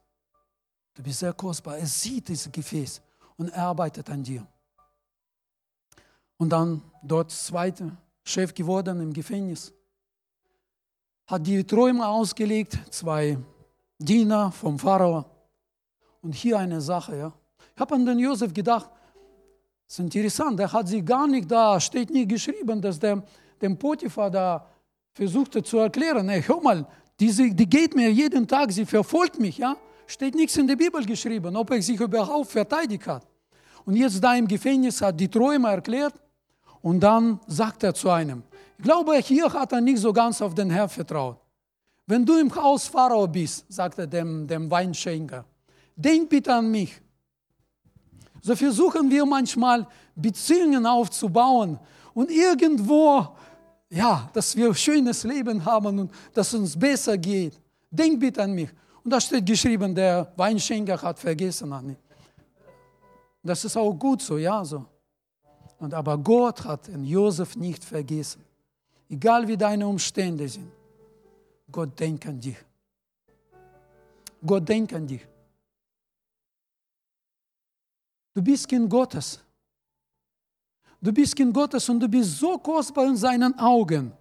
Du 0.94 1.04
bist 1.04 1.20
sehr 1.20 1.34
kostbar. 1.34 1.78
Er 1.78 1.88
sieht 1.88 2.30
dieses 2.30 2.50
Gefäß 2.50 3.02
und 3.36 3.50
er 3.50 3.64
arbeitet 3.64 4.10
an 4.10 4.24
dir. 4.24 4.48
Und 6.38 6.52
dann 6.52 6.82
dort 7.04 7.32
zweite 7.32 7.92
Chef 8.24 8.54
geworden 8.54 9.02
im 9.02 9.12
Gefängnis. 9.12 9.74
Hat 11.28 11.46
die 11.46 11.66
Träume 11.66 12.08
ausgelegt, 12.08 12.80
zwei 12.92 13.38
Diener 13.98 14.54
vom 14.54 14.80
Pharao. 14.80 15.26
Und 16.22 16.34
hier 16.34 16.58
eine 16.60 16.80
Sache, 16.80 17.18
ja. 17.18 17.34
Ich 17.76 17.82
habe 17.82 17.94
an 17.94 18.06
den 18.06 18.20
Josef 18.20 18.54
gedacht, 18.54 18.90
das 19.92 20.00
ist 20.00 20.06
interessant, 20.06 20.58
der 20.58 20.72
hat 20.72 20.88
sie 20.88 21.04
gar 21.04 21.28
nicht 21.28 21.52
da, 21.52 21.78
steht 21.78 22.12
nicht 22.12 22.30
geschrieben, 22.30 22.82
dass 22.82 22.98
der 22.98 23.22
dem 23.62 23.78
Potiphar 23.78 24.32
da 24.32 24.66
versuchte 25.14 25.62
zu 25.62 25.80
erklären, 25.80 26.30
hey, 26.30 26.42
hör 26.42 26.62
mal, 26.62 26.88
die, 27.20 27.54
die 27.54 27.70
geht 27.70 27.94
mir 27.94 28.10
jeden 28.10 28.48
Tag, 28.48 28.72
sie 28.72 28.86
verfolgt 28.86 29.38
mich, 29.38 29.58
ja. 29.58 29.76
Steht 30.08 30.34
nichts 30.34 30.56
in 30.56 30.66
der 30.66 30.78
Bibel 30.78 31.06
geschrieben, 31.06 31.58
ob 31.58 31.72
er 31.72 31.82
sich 31.82 32.00
überhaupt 32.00 32.52
verteidigt 32.52 33.06
hat. 33.06 33.28
Und 33.84 33.98
jetzt 33.98 34.24
da 34.24 34.34
im 34.34 34.48
Gefängnis 34.48 35.02
hat 35.02 35.20
die 35.20 35.28
Träume 35.28 35.68
erklärt 35.68 36.14
und 36.82 37.02
dann 37.02 37.42
sagt 37.48 37.84
er 37.84 37.94
zu 37.94 38.10
einem, 38.10 38.44
ich 38.78 38.86
glaube, 38.86 39.18
hier 39.18 39.52
hat 39.52 39.74
er 39.74 39.82
nicht 39.82 40.00
so 40.00 40.14
ganz 40.14 40.42
auf 40.42 40.56
den 40.56 40.70
Herrn 40.70 40.88
vertraut. 40.88 41.38
Wenn 42.08 42.26
du 42.26 42.40
im 42.40 42.56
Haus 42.56 42.88
Pharao 42.88 43.28
bist, 43.28 43.66
sagt 43.68 44.00
er 44.00 44.08
dem, 44.08 44.48
dem 44.48 44.72
Weinschenker, 44.72 45.44
denk 45.98 46.30
bitte 46.30 46.54
an 46.54 46.72
mich. 46.72 47.02
So 48.42 48.56
versuchen 48.56 49.10
wir 49.10 49.26
manchmal 49.26 49.88
Beziehungen 50.16 50.86
aufzubauen 50.86 51.80
und 52.14 52.32
irgendwo, 52.32 53.28
ja, 53.90 54.30
dass 54.34 54.56
wir 54.56 54.68
ein 54.68 54.76
schönes 54.76 55.24
Leben 55.24 55.64
haben 55.64 56.00
und 56.00 56.12
dass 56.34 56.48
es 56.48 56.54
uns 56.56 56.80
besser 56.80 57.18
geht. 57.18 57.60
Denk 57.90 58.20
bitte 58.20 58.42
an 58.42 58.54
mich. 58.54 58.70
Und 59.04 59.12
da 59.12 59.22
steht 59.22 59.46
geschrieben, 59.46 59.94
der 59.94 60.32
Weinschenker 60.36 61.02
hat 61.02 61.20
vergessen 61.20 61.72
an 61.72 61.88
mich. 61.88 61.98
Das 63.44 63.66
ist 63.66 63.76
auch 63.78 63.94
gut 63.94 64.22
so, 64.22 64.38
ja, 64.38 64.64
so. 64.64 64.86
Und 65.80 65.94
aber 65.94 66.18
Gott 66.18 66.64
hat 66.64 66.88
den 66.88 67.04
Josef 67.04 67.56
nicht 67.56 67.84
vergessen. 67.84 68.44
Egal 69.10 69.48
wie 69.48 69.58
deine 69.58 69.88
Umstände 69.88 70.48
sind. 70.48 70.72
Gott 71.72 72.00
denkt 72.00 72.26
an 72.28 72.40
dich. 72.40 72.58
Gott 74.46 74.68
denkt 74.68 74.94
an 74.94 75.08
dich. 75.08 75.22
Du 78.34 78.42
bist 78.42 78.68
Kind 78.68 78.90
Gottes. 78.90 79.40
Du 81.02 81.12
bist 81.12 81.36
Kind 81.36 81.54
Gottes 81.54 81.90
und 81.90 82.00
du 82.00 82.08
bist 82.08 82.38
so 82.38 82.58
kostbar 82.58 83.08
in 83.08 83.18
seinen 83.18 83.58
Augen. 83.58 84.14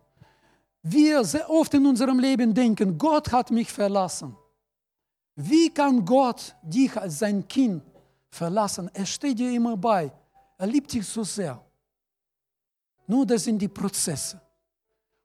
Wir 0.82 1.22
sehr 1.24 1.48
oft 1.48 1.74
in 1.74 1.84
unserem 1.86 2.18
Leben 2.18 2.54
denken, 2.54 2.96
Gott 2.96 3.30
hat 3.30 3.50
mich 3.50 3.70
verlassen. 3.70 4.34
Wie 5.36 5.68
kann 5.70 6.04
Gott 6.04 6.54
dich 6.62 6.96
als 6.96 7.18
sein 7.18 7.46
Kind 7.46 7.82
verlassen? 8.30 8.90
Er 8.94 9.06
steht 9.06 9.38
dir 9.38 9.52
immer 9.52 9.76
bei. 9.76 10.10
Er 10.56 10.66
liebt 10.66 10.92
dich 10.92 11.06
so 11.06 11.22
sehr. 11.22 11.62
Nur 13.06 13.26
das 13.26 13.44
sind 13.44 13.58
die 13.58 13.68
Prozesse. 13.68 14.40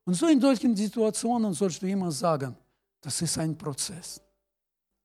Und 0.06 0.14
so 0.14 0.28
in 0.28 0.40
solchen 0.40 0.76
Situationen 0.76 1.54
sollst 1.54 1.82
du 1.82 1.88
immer 1.88 2.12
sagen, 2.12 2.56
das 3.02 3.22
ist 3.22 3.38
ein 3.38 3.58
Prozess. 3.58 4.22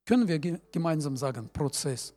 Können 0.04 0.26
wir 0.26 0.38
gemeinsam 0.38 1.16
sagen, 1.16 1.48
Prozess. 1.52 2.12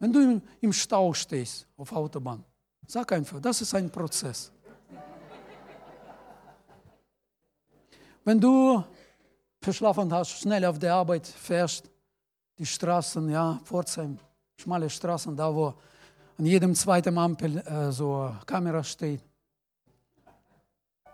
Wenn 0.00 0.12
du 0.12 0.40
im 0.62 0.72
Stau 0.72 1.12
stehst 1.12 1.66
auf 1.76 1.92
Autobahn, 1.92 2.42
sag 2.86 3.12
einfach, 3.12 3.38
das 3.40 3.60
ist 3.60 3.74
ein 3.74 3.90
Prozess. 3.90 4.50
Wenn 8.24 8.40
du 8.40 8.82
verschlafen 9.60 10.12
hast, 10.12 10.30
schnell 10.30 10.64
auf 10.64 10.78
der 10.78 10.94
Arbeit 10.94 11.26
fährst, 11.26 11.90
die 12.58 12.64
Straßen, 12.64 13.28
ja, 13.28 13.60
Pforzheim, 13.62 14.18
schmale 14.56 14.88
Straßen, 14.88 15.36
da 15.36 15.54
wo 15.54 15.74
an 16.38 16.46
jedem 16.46 16.74
zweiten 16.74 17.16
Ampel 17.18 17.58
äh, 17.58 17.92
so 17.92 18.34
Kamera 18.46 18.82
steht. 18.82 19.20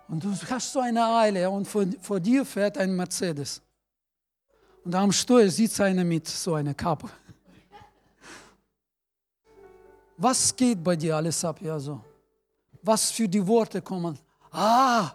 Und 0.09 0.23
du 0.23 0.33
hast 0.49 0.73
so 0.73 0.79
eine 0.79 1.05
Eile 1.05 1.51
und 1.51 1.67
vor, 1.67 1.85
vor 2.01 2.21
dir 2.21 2.45
fährt 2.45 2.79
ein 2.79 2.95
Mercedes. 2.95 3.61
Und 4.85 4.95
am 4.95 5.11
Steuer 5.11 5.49
sitzt 5.49 5.81
einer 5.81 6.05
mit 6.05 6.29
so 6.29 6.55
einer 6.55 6.75
Kappe. 6.75 7.11
Was 10.17 10.55
geht 10.57 10.83
bei 10.83 10.97
dir 10.97 11.17
alles 11.17 11.45
ab? 11.45 11.61
Ja, 11.61 11.79
so. 11.79 12.01
Was 12.83 13.11
für 13.11 13.29
die 13.29 13.47
Worte 13.47 13.83
kommen? 13.83 14.19
Ah! 14.51 15.11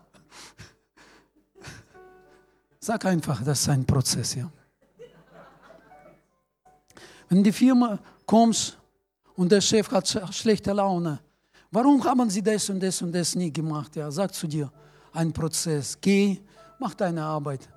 Sag 2.79 3.05
einfach, 3.05 3.43
das 3.43 3.61
ist 3.61 3.69
ein 3.69 3.85
Prozess, 3.85 4.35
ja. 4.35 4.51
Wenn 7.29 7.43
die 7.43 7.51
Firma 7.51 7.97
kommst 8.25 8.77
und 9.35 9.51
der 9.51 9.61
Chef 9.61 9.89
hat 9.91 10.07
schlechte 10.31 10.73
Laune, 10.73 11.19
warum 11.71 12.03
haben 12.03 12.29
sie 12.29 12.41
das 12.41 12.69
und 12.69 12.81
das 12.81 13.01
und 13.01 13.11
das 13.11 13.35
nie 13.35 13.51
gemacht? 13.51 13.95
Ja, 13.95 14.11
sag 14.11 14.33
zu 14.33 14.47
dir, 14.47 14.71
ein 15.13 15.31
Prozess. 15.31 15.97
Geh, 16.01 16.41
mach 16.77 16.93
deine 16.93 17.23
Arbeit. 17.23 17.69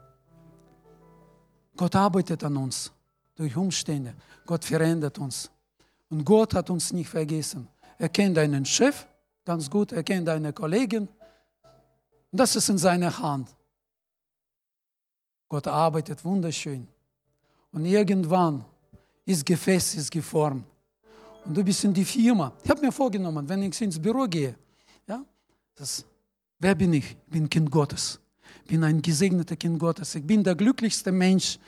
Gott 1.76 1.94
arbeitet 1.94 2.42
an 2.44 2.56
uns 2.56 2.90
durch 3.34 3.56
Umstände. 3.56 4.14
Gott 4.46 4.64
verändert 4.64 5.18
uns. 5.18 5.50
Und 6.10 6.24
Gott 6.24 6.54
hat 6.54 6.70
uns 6.70 6.92
nicht 6.92 7.08
vergessen. 7.08 7.68
Er 7.98 8.08
kennt 8.08 8.36
deinen 8.36 8.64
Chef 8.64 9.06
ganz 9.44 9.70
gut, 9.70 9.92
er 9.92 10.02
kennt 10.02 10.28
deine 10.28 10.52
Kollegen. 10.52 11.08
Und 12.30 12.40
das 12.40 12.56
ist 12.56 12.68
in 12.68 12.78
seiner 12.78 13.16
Hand. 13.18 13.48
Gott 15.48 15.66
arbeitet 15.66 16.24
wunderschön. 16.24 16.88
Und 17.72 17.84
irgendwann 17.84 18.64
ist 19.24 19.44
Gefäß 19.44 19.94
ist 19.96 20.10
geformt. 20.10 20.64
Und 21.44 21.56
du 21.56 21.62
bist 21.62 21.84
in 21.84 21.92
die 21.92 22.04
Firma. 22.04 22.52
Ich 22.62 22.70
habe 22.70 22.80
mir 22.80 22.92
vorgenommen, 22.92 23.48
wenn 23.48 23.62
ich 23.62 23.80
ins 23.80 24.00
Büro 24.00 24.24
gehe, 24.24 24.54
ja, 25.06 25.22
das, 25.74 26.04
wer 26.58 26.74
bin 26.74 26.94
ich? 26.94 27.10
Ich 27.10 27.32
bin 27.32 27.48
Kind 27.48 27.70
Gottes. 27.70 28.18
Ich 28.62 28.68
bin 28.68 28.82
ein 28.82 29.02
gesegneter 29.02 29.56
Kind 29.56 29.78
Gottes. 29.78 30.14
Ich 30.14 30.26
bin 30.26 30.42
der 30.42 30.54
glücklichste 30.54 31.12
Mensch 31.12 31.58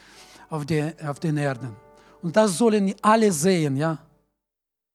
auf, 0.48 0.64
der, 0.64 0.94
auf 1.08 1.20
den 1.20 1.36
Erden. 1.36 1.76
Und 2.22 2.34
das 2.34 2.56
sollen 2.56 2.94
alle 3.02 3.30
sehen, 3.30 3.76
ja. 3.76 3.98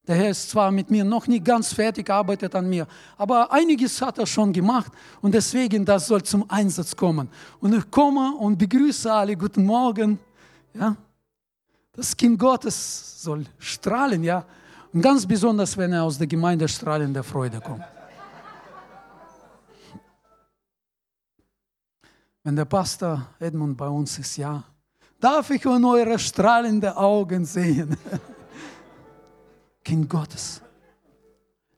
Der 0.08 0.16
Herr 0.16 0.32
ist 0.32 0.50
zwar 0.50 0.72
mit 0.72 0.90
mir 0.90 1.04
noch 1.04 1.28
nicht 1.28 1.46
ganz 1.46 1.74
fertig, 1.74 2.10
arbeitet 2.10 2.56
an 2.56 2.68
mir, 2.68 2.88
aber 3.18 3.52
einiges 3.52 4.02
hat 4.02 4.18
er 4.18 4.26
schon 4.26 4.52
gemacht 4.52 4.92
und 5.22 5.34
deswegen 5.34 5.86
das 5.86 6.08
soll 6.08 6.24
zum 6.24 6.50
Einsatz 6.50 6.96
kommen. 6.96 7.30
Und 7.60 7.76
ich 7.76 7.90
komme 7.92 8.34
und 8.40 8.58
begrüße 8.58 9.12
alle, 9.12 9.38
guten 9.38 9.64
Morgen. 9.64 10.18
Ja? 10.74 10.96
Das 11.94 12.18
Kind 12.18 12.40
Gottes 12.40 13.22
soll 13.22 13.46
strahlen, 13.60 14.24
ja. 14.24 14.44
Und 14.92 15.02
ganz 15.02 15.26
besonders, 15.26 15.78
wenn 15.78 15.94
er 15.94 16.04
aus 16.04 16.18
der 16.18 16.28
Gemeinde 16.28 16.68
strahlender 16.68 17.24
Freude 17.24 17.62
kommt. 17.62 17.84
Wenn 22.44 22.56
der 22.56 22.66
Pastor 22.66 23.28
Edmund 23.40 23.78
bei 23.78 23.88
uns 23.88 24.18
ist, 24.18 24.36
ja, 24.38 24.64
darf 25.20 25.52
ich 25.52 25.64
in 25.64 25.86
eure 25.86 26.18
strahlenden 26.18 26.94
Augen 26.94 27.46
sehen. 27.46 27.96
Kind 29.84 30.10
Gottes. 30.10 30.62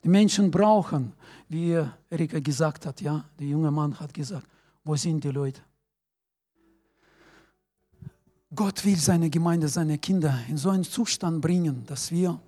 Die 0.03 0.09
Menschen 0.09 0.51
brauchen, 0.51 1.13
wie 1.47 1.81
Erika 2.09 2.39
gesagt 2.39 2.85
hat, 2.85 3.01
ja, 3.01 3.23
der 3.39 3.47
junge 3.47 3.71
Mann 3.71 3.97
hat 3.99 4.13
gesagt, 4.13 4.47
wo 4.83 4.95
sind 4.95 5.23
die 5.23 5.29
Leute? 5.29 5.61
Gott 8.53 8.83
will 8.85 8.97
seine 8.97 9.29
Gemeinde, 9.29 9.67
seine 9.67 9.97
Kinder 9.97 10.39
in 10.47 10.57
so 10.57 10.69
einen 10.69 10.83
Zustand 10.83 11.41
bringen, 11.41 11.85
dass 11.87 12.11
wir 12.11 12.39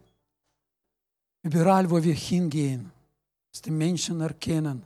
überall, 1.42 1.90
wo 1.90 2.04
wir 2.04 2.14
hingehen, 2.14 2.92
dass 3.52 3.62
die 3.62 3.72
Menschen 3.72 4.22
erkennen, 4.22 4.84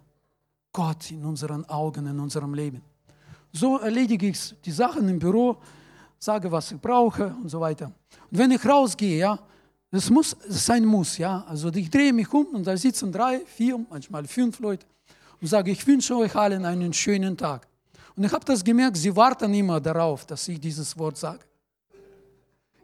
Gott 0.72 1.12
in 1.12 1.26
unseren 1.26 1.66
Augen, 1.66 2.06
in 2.06 2.20
unserem 2.20 2.54
Leben. 2.54 2.82
So 3.52 3.80
erledige 3.80 4.28
ich 4.28 4.56
die 4.64 4.72
Sachen 4.72 5.10
im 5.10 5.18
Büro, 5.18 5.58
sage, 6.20 6.52
was 6.52 6.72
ich 6.72 6.80
brauche 6.80 7.36
und 7.42 7.50
so 7.50 7.60
weiter. 7.60 7.88
Und 8.32 8.38
wenn 8.38 8.52
ich 8.52 8.64
rausgehe, 8.66 9.20
ja, 9.20 9.40
das 9.91 10.10
muss 10.10 10.36
sein 10.47 10.86
muss, 10.86 11.17
ja. 11.17 11.43
Also 11.47 11.69
ich 11.73 11.89
drehe 11.89 12.13
mich 12.13 12.32
um 12.32 12.45
und 12.47 12.65
da 12.65 12.78
sitzen 12.78 13.12
drei, 13.12 13.41
vier, 13.45 13.84
manchmal 13.89 14.25
fünf 14.25 14.60
Leute 14.60 14.86
und 15.41 15.47
sage, 15.47 15.71
ich 15.71 15.86
wünsche 15.88 16.15
euch 16.15 16.36
allen 16.36 16.65
einen 16.65 16.93
schönen 16.93 17.36
Tag. 17.36 17.67
Und 18.15 18.23
ich 18.23 18.32
habe 18.32 18.45
das 18.45 18.63
gemerkt, 18.63 18.97
sie 18.97 19.15
warten 19.15 19.54
immer 19.54 19.80
darauf, 19.80 20.25
dass 20.25 20.47
ich 20.47 20.60
dieses 20.60 20.97
Wort 20.97 21.17
sage. 21.17 21.39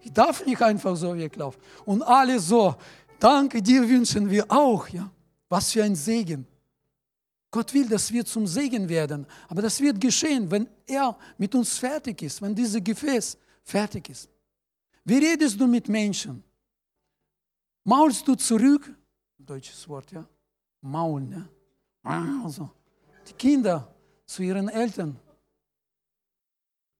Ich 0.01 0.13
darf 0.13 0.45
nicht 0.45 0.61
einfach 0.61 0.95
so 0.95 1.15
weglaufen. 1.15 1.61
Und 1.83 2.01
alle 2.03 2.39
so, 2.39 2.75
danke 3.19 3.61
dir 3.61 3.87
wünschen 3.87 4.29
wir 4.29 4.45
auch, 4.49 4.87
ja. 4.89 5.09
Was 5.49 5.71
für 5.71 5.83
ein 5.83 5.95
Segen. 5.95 6.47
Gott 7.51 7.73
will, 7.73 7.87
dass 7.87 8.11
wir 8.11 8.25
zum 8.25 8.47
Segen 8.47 8.87
werden. 8.89 9.25
Aber 9.47 9.61
das 9.61 9.79
wird 9.79 9.99
geschehen, 10.01 10.49
wenn 10.49 10.67
er 10.87 11.15
mit 11.37 11.53
uns 11.53 11.77
fertig 11.77 12.21
ist, 12.21 12.41
wenn 12.41 12.55
dieses 12.55 12.83
Gefäß 12.83 13.37
fertig 13.63 14.09
ist. 14.09 14.29
Wie 15.03 15.17
redest 15.17 15.59
du 15.59 15.67
mit 15.67 15.87
Menschen? 15.87 16.43
Maulst 17.87 18.27
du 18.27 18.33
zurück? 18.33 18.93
Deutsches 19.37 19.87
Wort, 19.87 20.11
ja? 20.11 20.27
Maulen, 20.81 21.31
ja? 21.31 22.41
Also, 22.43 22.71
die 23.27 23.33
Kinder 23.33 23.95
zu 24.25 24.41
ihren 24.41 24.69
Eltern. 24.69 25.19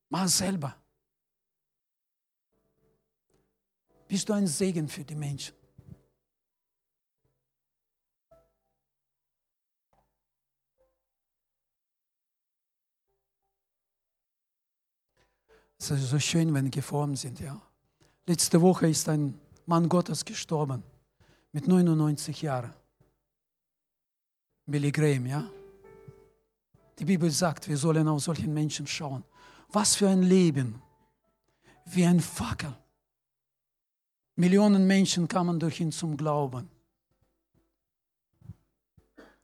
Mal 0.10 0.28
selber. 0.28 0.76
Bist 4.08 4.30
du 4.30 4.34
ein 4.34 4.46
Segen 4.46 4.88
für 4.88 5.04
die 5.04 5.16
Menschen? 5.16 5.56
Es 15.80 15.90
ist 15.90 16.10
so 16.10 16.20
schön, 16.20 16.54
wenn 16.54 16.70
geformt 16.70 17.18
sind, 17.18 17.40
ja. 17.40 17.60
Letzte 18.28 18.62
Woche 18.62 18.88
ist 18.88 19.10
ein 19.10 19.40
Mann 19.66 19.90
Gottes 19.90 20.24
gestorben, 20.24 20.84
mit 21.52 21.68
99 21.68 22.42
Jahren. 22.42 22.74
Billy 24.66 24.92
Graham, 24.92 25.26
ja? 25.26 25.50
Die 26.98 27.06
Bibel 27.06 27.30
sagt, 27.30 27.68
wir 27.68 27.78
sollen 27.78 28.08
auf 28.08 28.22
solchen 28.22 28.54
Menschen 28.54 28.88
schauen. 28.88 29.24
Was 29.70 29.96
für 29.96 30.08
ein 30.08 30.24
Leben, 30.24 30.82
wie 31.86 32.06
ein 32.06 32.20
Fackel. 32.20 32.74
Millionen 34.36 34.86
Menschen 34.86 35.28
kamen 35.28 35.60
durch 35.60 35.80
ihn 35.80 35.92
zum 35.92 36.18
Glauben. 36.18 36.70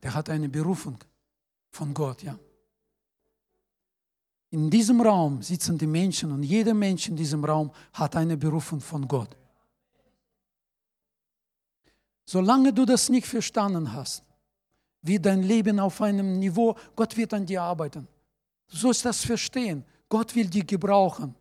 Der 0.02 0.14
hat 0.14 0.30
eine 0.30 0.50
Berufung 0.50 0.98
von 1.70 1.94
Gott, 1.94 2.24
ja. 2.24 2.38
In 4.50 4.70
diesem 4.70 5.00
Raum 5.00 5.42
sitzen 5.42 5.78
die 5.78 5.88
Menschen 5.88 6.32
und 6.32 6.44
jeder 6.44 6.74
Mensch 6.74 7.08
in 7.08 7.16
diesem 7.16 7.44
Raum 7.46 7.72
hat 7.94 8.18
eine 8.18 8.36
Berufung 8.36 8.82
von 8.82 9.08
Gott. 9.08 9.38
Solange 12.32 12.72
du 12.72 12.86
das 12.86 13.10
nicht 13.10 13.28
verstanden 13.28 13.92
hast, 13.92 14.24
wie 15.02 15.20
dein 15.20 15.44
Leben 15.44 15.82
auf 15.82 16.02
einem 16.02 16.40
Niveau, 16.40 16.78
Gott 16.96 17.18
wird 17.18 17.34
an 17.34 17.46
dir 17.46 17.62
arbeiten. 17.62 18.08
Du 18.70 18.78
sollst 18.78 19.04
das 19.04 19.26
verstehen. 19.26 19.84
Gott 20.08 20.34
will 20.34 20.50
dich 20.50 20.66
gebrauchen. 20.66 21.36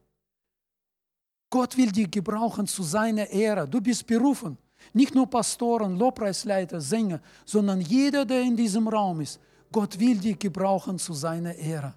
Gott 1.49 1.77
will 1.77 1.93
dich 1.93 2.11
gebrauchen 2.11 2.67
zu 2.67 2.83
seiner 2.83 3.31
Ehre. 3.31 3.69
Du 3.69 3.81
bist 3.81 4.05
berufen. 4.05 4.59
Nicht 4.93 5.15
nur 5.15 5.29
Pastoren, 5.31 5.97
Lobpreisleiter, 5.97 6.81
Sänger, 6.81 7.21
sondern 7.45 7.81
jeder, 7.81 8.25
der 8.25 8.41
in 8.41 8.57
diesem 8.57 8.89
Raum 8.89 9.21
ist. 9.21 9.39
Gott 9.71 9.97
will 9.97 10.19
dich 10.19 10.41
gebrauchen 10.41 10.99
zu 10.99 11.13
seiner 11.13 11.55
Ehre. 11.55 11.95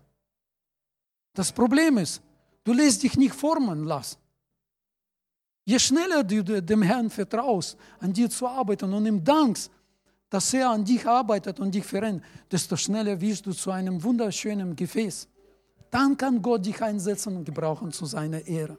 Das 1.34 1.52
Problem 1.52 1.98
ist, 1.98 2.22
du 2.64 2.74
lässt 2.74 3.02
dich 3.02 3.18
nicht 3.18 3.34
formen 3.34 3.86
lassen. 3.86 4.23
Je 5.66 5.80
schneller 5.80 6.24
du 6.24 6.62
dem 6.62 6.82
Herrn 6.82 7.10
vertraust, 7.10 7.78
an 8.00 8.12
dir 8.12 8.30
zu 8.30 8.48
arbeiten 8.48 8.94
und 8.94 9.06
ihm 9.06 9.24
dankst, 9.24 9.72
dass 10.30 10.54
er 10.54 10.70
an 10.70 10.84
dich 10.84 11.08
arbeitet 11.08 11.60
und 11.60 11.74
dich 11.74 11.86
verändert, 11.86 12.26
desto 12.52 12.76
schneller 12.76 13.20
wirst 13.22 13.46
du 13.46 13.54
zu 13.54 13.72
einem 13.72 14.02
wunderschönen 14.04 14.76
Gefäß. 14.76 15.28
Dann 15.90 16.18
kann 16.18 16.42
Gott 16.42 16.66
dich 16.66 16.82
einsetzen 16.82 17.38
und 17.38 17.46
gebrauchen 17.46 17.92
zu 17.92 18.06
seiner 18.06 18.46
Ehre. 18.46 18.78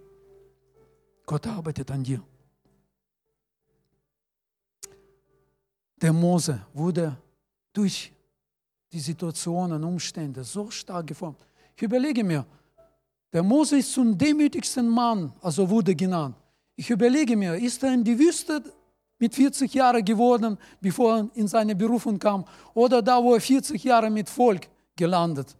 Gott 1.24 1.46
arbeitet 1.46 1.90
an 1.90 2.02
dir. 2.02 2.20
Der 6.02 6.12
Mose 6.12 6.60
wurde 6.74 7.16
durch 7.72 8.12
die 8.92 9.00
Situationen, 9.00 9.82
Umstände 9.84 10.44
so 10.44 10.70
stark 10.70 11.06
geformt. 11.06 11.46
Ich 11.76 11.82
überlege 11.82 12.22
mir, 12.22 12.44
der 13.32 13.42
Mose 13.42 13.78
ist 13.78 13.92
zum 13.92 14.18
demütigsten 14.18 14.88
Mann, 14.88 15.32
also 15.40 15.68
wurde 15.70 15.94
genannt. 15.94 16.36
Ich 16.76 16.90
überlege 16.90 17.36
mir, 17.36 17.54
ist 17.54 17.82
er 17.82 17.94
in 17.94 18.02
die 18.02 18.18
Wüste 18.18 18.62
mit 19.18 19.34
40 19.34 19.72
Jahren 19.72 20.04
geworden, 20.04 20.58
bevor 20.80 21.16
er 21.16 21.28
in 21.34 21.46
seine 21.46 21.74
Berufung 21.74 22.18
kam, 22.18 22.44
oder 22.74 23.00
da, 23.00 23.22
wo 23.22 23.34
er 23.34 23.40
40 23.40 23.82
Jahre 23.84 24.10
mit 24.10 24.28
Volk 24.28 24.68
gelandet, 24.96 25.56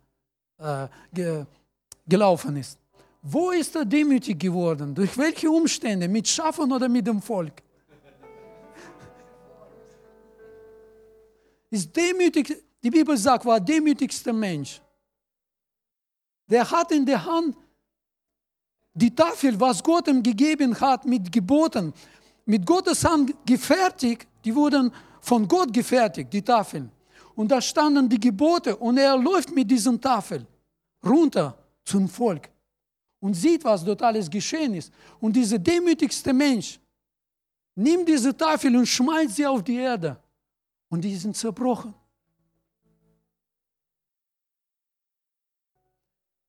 äh, 0.58 0.88
ge, 1.12 1.44
gelaufen 2.06 2.56
ist? 2.56 2.78
Wo 3.22 3.50
ist 3.52 3.74
er 3.74 3.84
demütig 3.84 4.38
geworden? 4.38 4.94
Durch 4.94 5.16
welche 5.16 5.50
Umstände? 5.50 6.08
Mit 6.08 6.28
Schafen 6.28 6.70
oder 6.70 6.88
mit 6.88 7.06
dem 7.06 7.22
Volk? 7.22 7.62
Ist 11.70 11.96
demütig, 11.96 12.62
die 12.82 12.90
Bibel 12.90 13.16
sagt, 13.16 13.46
war 13.46 13.58
der 13.60 13.76
demütigste 13.76 14.32
Mensch. 14.32 14.80
Der 16.46 16.70
hat 16.70 16.92
in 16.92 17.06
der 17.06 17.24
Hand 17.24 17.56
die 18.94 19.14
Tafel, 19.14 19.58
was 19.60 19.82
Gott 19.82 20.08
ihm 20.08 20.22
gegeben 20.22 20.78
hat, 20.80 21.04
mit 21.04 21.30
Geboten, 21.30 21.92
mit 22.46 22.64
Gottes 22.64 23.04
Hand 23.04 23.34
gefertigt, 23.44 24.26
die 24.44 24.54
wurden 24.54 24.92
von 25.20 25.48
Gott 25.48 25.72
gefertigt, 25.72 26.32
die 26.32 26.42
Tafeln. 26.42 26.90
Und 27.34 27.48
da 27.50 27.60
standen 27.60 28.08
die 28.08 28.20
Gebote 28.20 28.76
und 28.76 28.96
er 28.96 29.16
läuft 29.16 29.50
mit 29.52 29.68
diesen 29.68 30.00
Tafeln 30.00 30.46
runter 31.04 31.58
zum 31.84 32.08
Volk 32.08 32.48
und 33.20 33.34
sieht, 33.34 33.64
was 33.64 33.84
dort 33.84 34.02
alles 34.02 34.30
geschehen 34.30 34.74
ist. 34.74 34.92
Und 35.20 35.34
dieser 35.34 35.58
demütigste 35.58 36.32
Mensch 36.32 36.78
nimmt 37.74 38.08
diese 38.08 38.36
Tafel 38.36 38.76
und 38.76 38.86
schmeißt 38.86 39.34
sie 39.34 39.46
auf 39.46 39.62
die 39.64 39.76
Erde 39.76 40.16
und 40.88 41.00
die 41.00 41.16
sind 41.16 41.36
zerbrochen. 41.36 41.92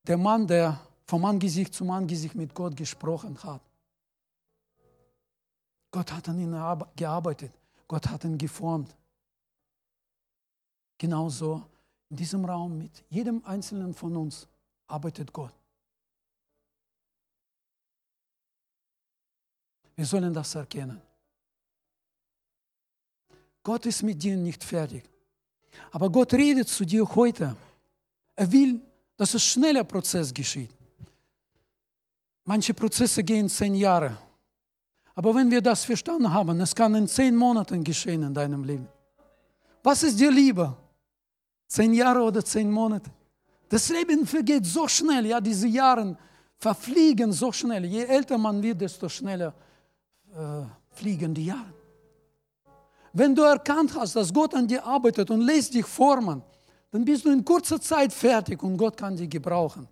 Der 0.05 0.17
Mann, 0.17 0.45
der 0.45 0.79
vom 1.05 1.23
Angesicht 1.25 1.73
zum 1.73 1.91
Angesicht 1.91 2.35
mit 2.35 2.53
Gott 2.53 2.75
gesprochen 2.75 3.41
hat. 3.43 3.61
Gott 5.91 6.11
hat 6.11 6.27
an 6.27 6.39
ihn 6.39 6.51
gearbeitet. 6.95 7.53
Gott 7.87 8.07
hat 8.07 8.23
ihn 8.23 8.37
geformt. 8.37 8.93
Genauso 10.97 11.63
in 12.09 12.17
diesem 12.17 12.43
Raum 12.45 12.77
mit 12.77 13.03
jedem 13.09 13.43
Einzelnen 13.45 13.93
von 13.93 14.15
uns 14.15 14.47
arbeitet 14.87 15.31
Gott. 15.31 15.53
Wir 19.95 20.05
sollen 20.05 20.33
das 20.33 20.55
erkennen. 20.55 21.01
Gott 23.63 23.85
ist 23.85 24.03
mit 24.03 24.21
dir 24.21 24.35
nicht 24.35 24.63
fertig. 24.63 25.09
Aber 25.91 26.09
Gott 26.09 26.33
redet 26.33 26.67
zu 26.67 26.85
dir 26.85 27.07
heute. 27.15 27.55
Er 28.35 28.51
will, 28.51 28.81
dass 29.15 29.33
ein 29.33 29.39
schneller 29.39 29.83
Prozess 29.83 30.33
geschieht. 30.33 30.74
Manche 32.45 32.73
Prozesse 32.73 33.23
gehen 33.23 33.49
zehn 33.49 33.75
Jahre, 33.75 34.17
Aber 35.15 35.33
wenn 35.33 35.49
wir 35.49 35.61
das 35.61 35.85
verstanden 35.85 36.31
haben, 36.31 36.59
es 36.59 36.75
kann 36.75 36.93
in 36.93 37.07
zehn 37.07 37.35
Monaten 37.35 37.83
geschehen 37.83 38.21
in 38.23 38.33
deinem 38.33 38.63
Leben. 38.63 38.87
Was 39.81 40.03
ist 40.03 40.19
dir 40.19 40.31
lieber? 40.31 40.75
Zehn 41.67 41.93
Jahre 41.93 42.21
oder 42.21 42.43
zehn 42.43 42.69
Monate? 42.69 43.09
Das 43.69 43.89
Leben 43.89 44.27
vergeht 44.27 44.65
so 44.65 44.87
schnell, 44.87 45.25
ja, 45.25 45.39
diese 45.39 45.67
Jahre 45.67 46.17
verfliegen 46.57 47.31
so 47.31 47.51
schnell. 47.51 47.85
Je 47.85 48.03
älter 48.03 48.37
man 48.37 48.61
wird, 48.61 48.79
desto 48.81 49.09
schneller 49.09 49.53
äh, 50.33 50.63
fliegen 50.91 51.33
die 51.33 51.45
Jahre. 51.45 51.73
Wenn 53.13 53.33
du 53.33 53.43
erkannt 53.43 53.95
hast, 53.95 54.15
dass 54.15 54.33
Gott 54.33 54.53
an 54.53 54.67
dir 54.67 54.85
arbeitet 54.85 55.31
und 55.31 55.41
lässt 55.41 55.73
dich 55.73 55.85
formen, 55.85 56.41
dann 56.91 57.05
bist 57.05 57.23
du 57.25 57.31
in 57.31 57.43
kurzer 57.43 57.79
Zeit 57.79 58.11
fertig 58.11 58.61
und 58.61 58.75
Gott 58.77 58.97
kann 58.97 59.15
dich 59.15 59.29
gebrauchen. 59.29 59.87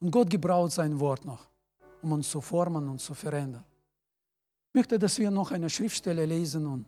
Und 0.00 0.10
Gott 0.10 0.28
gebraucht 0.30 0.72
sein 0.72 0.98
Wort 1.00 1.24
noch, 1.24 1.46
um 2.02 2.12
uns 2.12 2.30
zu 2.30 2.40
formen 2.40 2.88
und 2.88 3.00
zu 3.00 3.14
verändern. 3.14 3.64
Ich 4.68 4.74
möchte, 4.74 4.98
dass 4.98 5.18
wir 5.18 5.30
noch 5.30 5.52
eine 5.52 5.70
Schriftstelle 5.70 6.26
lesen 6.26 6.66
und 6.66 6.86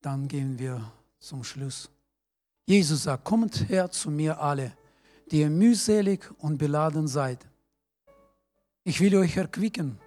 dann 0.00 0.26
gehen 0.26 0.58
wir 0.58 0.92
zum 1.20 1.44
Schluss. 1.44 1.88
Jesus 2.66 3.04
sagt, 3.04 3.24
kommt 3.24 3.68
her 3.68 3.90
zu 3.90 4.10
mir 4.10 4.40
alle, 4.40 4.76
die 5.30 5.40
ihr 5.40 5.50
mühselig 5.50 6.28
und 6.38 6.58
beladen 6.58 7.06
seid. 7.06 7.46
Ich 8.82 9.00
will 9.00 9.16
euch 9.16 9.36
erquicken. 9.36 9.98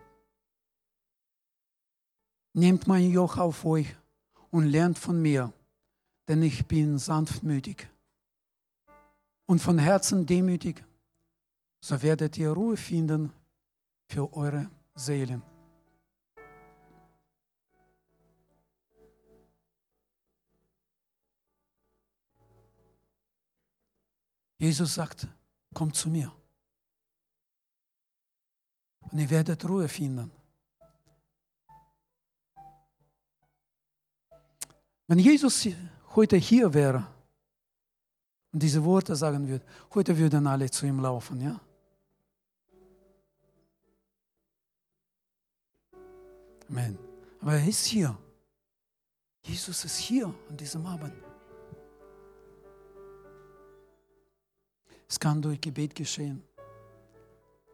Nehmt 2.54 2.88
mein 2.88 3.10
Joch 3.10 3.38
auf 3.38 3.64
euch 3.66 3.96
und 4.52 4.66
lernt 4.66 5.00
von 5.00 5.22
mir, 5.22 5.54
denn 6.28 6.44
ich 6.44 6.66
bin 6.66 6.98
sanftmütig 6.98 7.88
und 9.46 9.60
von 9.60 9.78
Herzen 9.78 10.26
demütig, 10.26 10.84
so 11.82 12.02
werdet 12.02 12.38
ihr 12.38 12.52
Ruhe 12.52 12.78
finden 12.78 13.32
für 14.08 14.32
eure 14.34 14.70
Seelen. 14.96 15.42
Jesus 24.58 24.96
sagt, 24.96 25.28
kommt 25.74 25.96
zu 25.96 26.10
mir. 26.10 26.32
Und 29.02 29.20
ihr 29.20 29.30
werdet 29.30 29.64
Ruhe 29.68 29.88
finden. 29.88 30.32
Wenn 35.08 35.20
Jesus 35.20 35.68
heute 36.16 36.38
hier 36.38 36.74
wäre 36.74 37.15
und 38.56 38.64
diese 38.64 38.82
Worte 38.86 39.18
sagen 39.18 39.50
würde, 39.50 39.66
heute 39.94 40.18
würden 40.18 40.48
alle 40.48 40.72
zu 40.72 40.86
ihm 40.86 41.02
laufen, 41.02 41.42
ja? 41.42 41.60
Amen. 46.70 46.98
Aber 47.42 47.56
er 47.56 47.68
ist 47.68 47.86
hier. 47.86 48.18
Jesus 49.44 49.84
ist 49.84 49.98
hier 49.98 50.34
an 50.50 50.56
diesem 50.56 50.86
Abend. 50.86 51.14
Es 55.10 55.20
kann 55.20 55.42
durch 55.42 55.60
Gebet 55.60 55.94
geschehen, 55.94 56.42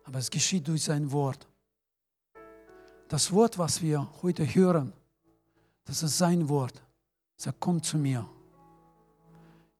aber 0.03 0.17
es 0.17 0.31
geschieht 0.31 0.67
durch 0.67 0.83
sein 0.83 1.11
Wort. 1.11 1.47
Das 3.07 3.31
Wort, 3.31 3.59
was 3.59 3.83
wir 3.83 4.11
heute 4.23 4.43
hören, 4.43 4.93
das 5.85 6.01
ist 6.01 6.17
sein 6.17 6.49
Wort. 6.49 6.81
Sag, 7.37 7.57
komm 7.59 7.83
zu 7.83 7.99
mir. 7.99 8.27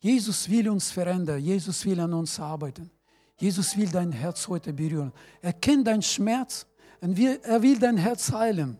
Jesus 0.02 0.50
will 0.50 0.68
uns 0.70 0.92
verändern. 0.92 1.40
Jesus 1.40 1.86
will 1.86 2.00
an 2.00 2.14
uns 2.14 2.40
arbeiten. 2.40 2.90
Jesus 3.38 3.78
will 3.78 3.90
dein 3.90 4.12
Herz 4.12 4.48
heute 4.48 4.74
berühren. 4.74 5.14
Er 5.42 5.54
kennt 5.54 5.88
deinen 5.88 6.02
Schmerz 6.02 6.66
und 7.02 7.18
er 7.18 7.62
will 7.62 7.80
dein 7.80 7.98
Herz 7.98 8.32
heilen, 8.32 8.78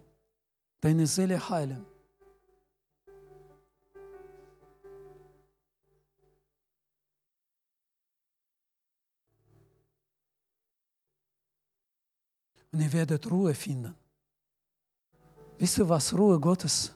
deine 0.82 1.08
Seele 1.08 1.50
heilen. 1.50 1.86
Und 12.72 12.80
ihr 12.80 12.94
werdet 12.94 13.30
Ruhe 13.30 13.54
finden. 13.54 13.94
Wisst 15.58 15.78
ihr, 15.78 15.90
was 15.90 16.14
Ruhe 16.14 16.40
Gottes 16.40 16.94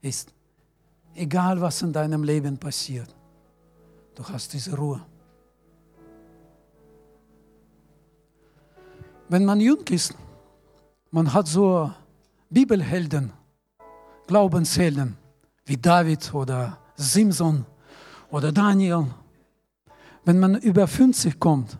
ist? 0.00 0.32
Egal, 1.14 1.60
was 1.60 1.82
in 1.82 1.92
deinem 1.92 2.22
Leben 2.22 2.56
passiert, 2.58 3.15
du 4.16 4.24
hast 4.28 4.52
diese 4.52 4.74
Ruhe. 4.76 5.00
Wenn 9.28 9.44
man 9.44 9.60
jung 9.60 9.84
ist, 9.90 10.14
man 11.10 11.32
hat 11.32 11.46
so 11.46 11.92
Bibelhelden, 12.50 13.32
Glaubenshelden 14.26 15.16
wie 15.64 15.76
David 15.76 16.32
oder 16.32 16.78
Simson 16.96 17.64
oder 18.30 18.52
Daniel. 18.52 19.06
Wenn 20.24 20.38
man 20.40 20.56
über 20.56 20.86
50 20.86 21.38
kommt, 21.38 21.76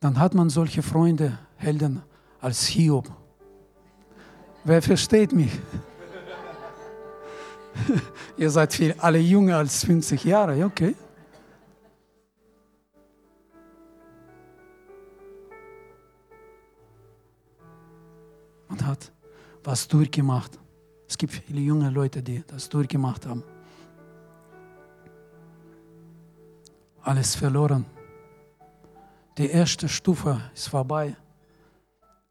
dann 0.00 0.18
hat 0.18 0.34
man 0.34 0.50
solche 0.50 0.82
Freunde, 0.82 1.38
Helden 1.56 2.02
als 2.40 2.66
Hiob. 2.66 3.10
Wer 4.64 4.82
versteht 4.82 5.32
mich? 5.32 5.52
Ihr 8.36 8.50
seid 8.50 8.72
viel, 8.72 8.94
alle 8.98 9.18
jünger 9.18 9.58
als 9.58 9.84
50 9.84 10.24
Jahre, 10.24 10.64
okay. 10.64 10.94
Man 18.68 18.86
hat 18.86 19.12
was 19.62 19.88
durchgemacht. 19.88 20.58
Es 21.08 21.16
gibt 21.16 21.32
viele 21.32 21.60
junge 21.60 21.90
Leute, 21.90 22.22
die 22.22 22.42
das 22.46 22.68
durchgemacht 22.68 23.26
haben. 23.26 23.42
Alles 27.02 27.34
verloren. 27.34 27.84
Die 29.36 29.46
erste 29.46 29.88
Stufe 29.88 30.40
ist 30.54 30.68
vorbei. 30.68 31.16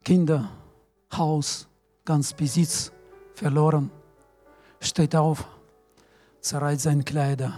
Kinder, 0.04 0.50
Haus, 1.16 1.68
ganz 2.04 2.34
Besitz 2.34 2.92
verloren 3.36 3.92
steht 4.86 5.16
auf, 5.16 5.46
zerreißt 6.42 6.84
seine 6.84 7.04
Kleider, 7.04 7.54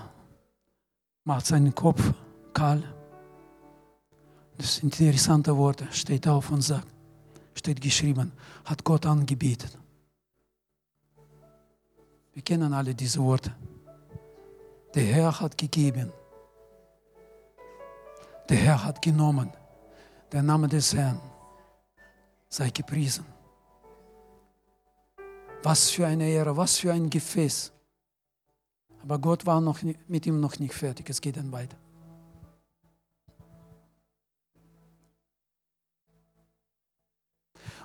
macht 1.24 1.46
seinen 1.46 1.74
Kopf 1.74 2.02
kahl. 2.54 2.84
Das 4.58 4.76
sind 4.76 5.00
interessante 5.00 5.56
Worte. 5.56 5.88
Steht 5.92 6.28
auf 6.28 6.50
und 6.52 6.62
sagt, 6.62 6.88
steht 7.54 7.82
geschrieben, 7.82 8.32
hat 8.64 8.84
Gott 8.84 9.06
angebetet. 9.06 9.78
Wir 12.34 12.42
kennen 12.42 12.74
alle 12.74 12.94
diese 12.94 13.20
Worte. 13.22 13.54
Der 14.94 15.04
Herr 15.04 15.40
hat 15.40 15.58
gegeben. 15.58 16.12
Der 18.50 18.58
Herr 18.58 18.84
hat 18.84 19.02
genommen. 19.02 19.52
Der 20.32 20.44
Name 20.44 20.68
des 20.68 20.94
Herrn 20.94 21.20
sei 22.50 22.70
gepriesen. 22.70 23.35
Was 25.66 25.90
für 25.90 26.06
eine 26.06 26.30
Ehre, 26.30 26.56
was 26.56 26.78
für 26.78 26.94
ein 26.94 27.10
Gefäß. 27.10 27.72
Aber 29.02 29.18
Gott 29.18 29.48
war 29.48 29.60
noch 29.60 29.80
mit 30.08 30.28
ihm 30.28 30.40
noch 30.40 30.60
nicht 30.60 30.76
fertig. 30.76 31.10
Es 31.10 31.20
geht 31.20 31.38
dann 31.38 31.52
weiter. 31.52 31.76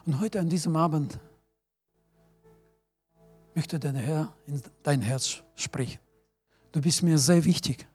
Und 0.05 0.20
heute 0.20 0.41
an 0.41 0.51
diesem 0.51 0.76
Abend 0.76 1.18
möchte 3.55 3.78
der 3.78 3.95
Herr 3.95 4.35
in 4.47 4.62
dein 4.83 5.01
Herz 5.01 5.43
sprechen. 5.55 6.01
Du 6.72 6.83
bist 6.83 7.03
mir 7.03 7.16
sehr 7.16 7.43
wichtig. 7.47 7.89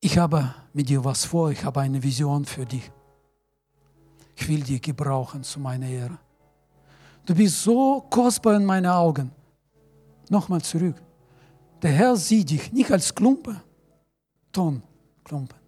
Ich 0.00 0.18
habe 0.18 0.52
mit 0.72 0.88
dir 0.88 1.04
was 1.04 1.24
vor, 1.24 1.52
ich 1.52 1.62
habe 1.62 1.82
eine 1.82 2.02
Vision 2.02 2.46
für 2.46 2.66
dich. 2.66 2.90
Ich 4.34 4.48
will 4.48 4.64
dich 4.64 4.82
gebrauchen 4.82 5.44
zu 5.44 5.60
meiner 5.60 5.86
Ehre. 5.86 6.18
Du 7.26 7.34
bist 7.34 7.60
so 7.60 8.02
kostbar 8.08 8.54
in 8.54 8.64
meinen 8.64 8.86
Augen. 8.86 9.32
Nochmal 10.30 10.62
zurück. 10.62 10.94
Der 11.82 11.90
Herr 11.90 12.16
sieht 12.16 12.50
dich 12.50 12.72
nicht 12.72 12.90
als 12.90 13.12
Klumpen, 13.12 13.60
Tonklumpen. 14.52 15.58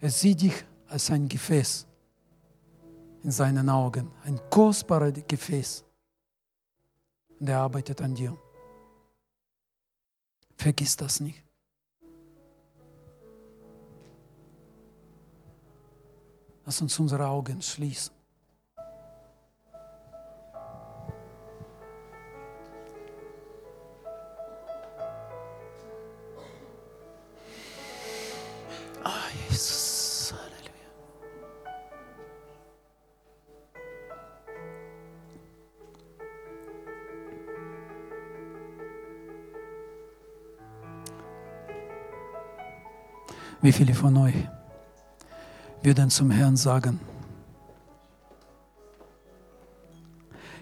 Er 0.00 0.10
sieht 0.10 0.40
dich 0.40 0.64
als 0.88 1.10
ein 1.10 1.28
Gefäß 1.28 1.86
in 3.22 3.30
seinen 3.30 3.68
Augen, 3.68 4.10
ein 4.24 4.40
kostbares 4.48 5.22
Gefäß. 5.28 5.84
Und 7.38 7.48
er 7.48 7.58
arbeitet 7.58 8.00
an 8.00 8.14
dir. 8.14 8.36
Vergiss 10.56 10.96
das 10.96 11.20
nicht. 11.20 11.44
Lass 16.64 16.80
uns 16.80 16.98
unsere 16.98 17.26
Augen 17.26 17.60
schließen. 17.60 18.19
Wie 43.62 43.72
viele 43.72 43.94
von 43.94 44.16
euch 44.16 44.34
würden 45.82 46.08
zum 46.08 46.30
Herrn 46.30 46.56
sagen, 46.56 46.98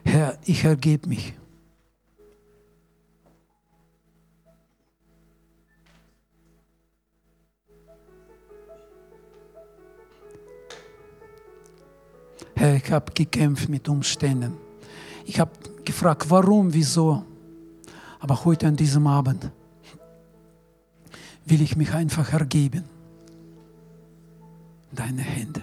Herr, 0.05 0.38
ich 0.44 0.64
ergebe 0.64 1.09
mich. 1.09 1.34
Herr, 12.57 12.74
ich 12.74 12.90
habe 12.90 13.12
gekämpft 13.12 13.68
mit 13.68 13.88
Umständen. 13.88 14.57
Ich 15.24 15.38
habe 15.38 15.53
gefragt, 15.84 16.28
warum, 16.30 16.72
wieso. 16.72 17.22
Aber 18.18 18.44
heute 18.44 18.66
an 18.66 18.74
diesem 18.74 19.07
Abend 19.07 19.53
will 21.49 21.62
ich 21.62 21.76
mich 21.76 21.92
einfach 21.94 22.32
ergeben. 22.32 22.84
Deine 24.92 25.22
Hände. 25.22 25.62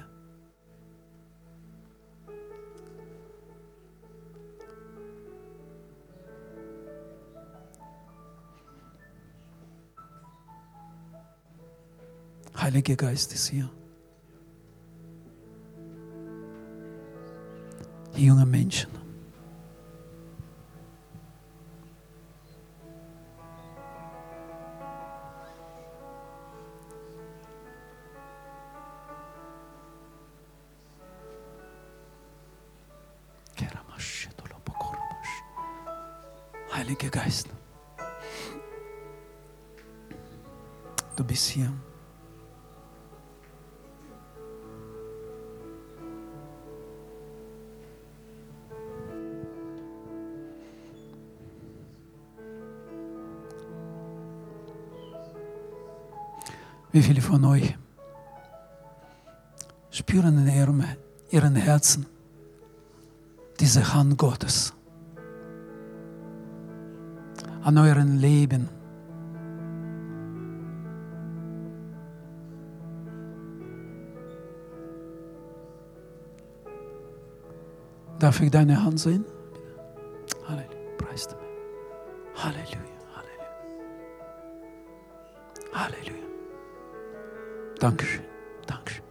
Heiliger 12.58 12.96
Geist 12.96 13.34
ist 13.34 13.48
hier. 13.50 13.70
Die 18.16 18.26
jungen 18.26 18.50
Menschen. 18.50 19.05
Viele 57.06 57.22
von 57.22 57.46
euch 57.46 57.78
spüren 59.92 60.40
in 60.40 60.48
ihrem, 60.48 60.84
ihren 61.30 61.56
Herzen 61.56 62.08
diese 63.60 63.94
Hand 63.94 64.18
Gottes 64.18 64.74
an 67.62 67.78
euren 67.78 68.18
Leben? 68.18 68.70
Darf 78.18 78.42
ich 78.42 78.50
deine 78.50 78.84
Hand 78.84 79.00
sehen? 79.00 79.26
Halleluja. 80.48 80.98
Preis. 80.98 81.28
Halleluja. 82.36 82.80
Halleluja. 83.14 83.52
Halleluja. 85.72 86.25
Dankeschön. 87.80 88.24
Dankeschön. 88.68 89.06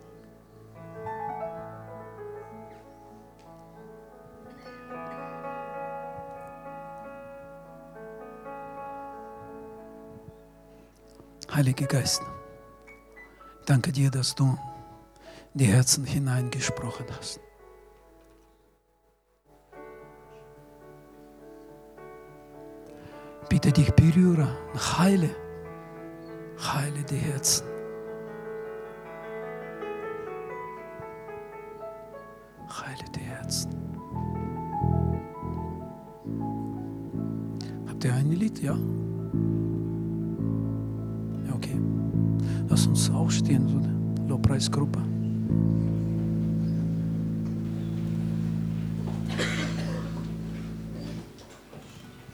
Geist, 11.94 12.22
danke 13.66 13.92
dir, 13.92 14.10
dass 14.10 14.34
du 14.34 14.58
die 15.52 15.66
Herzen 15.66 16.04
hineingesprochen 16.04 17.06
hast. 17.16 17.38
Bitte 23.48 23.70
dich 23.70 23.92
berühre, 23.92 24.48
heile, 24.98 25.30
heile 26.58 27.04
die 27.04 27.16
Herzen. 27.16 27.73
Ja? 38.64 38.78
Ja, 41.46 41.54
okay. 41.54 41.76
Lass 42.70 42.86
uns 42.86 43.10
aufstehen, 43.10 43.68
so 43.68 43.76
eine 43.76 43.94
Lobpreisgruppe. 44.26 45.00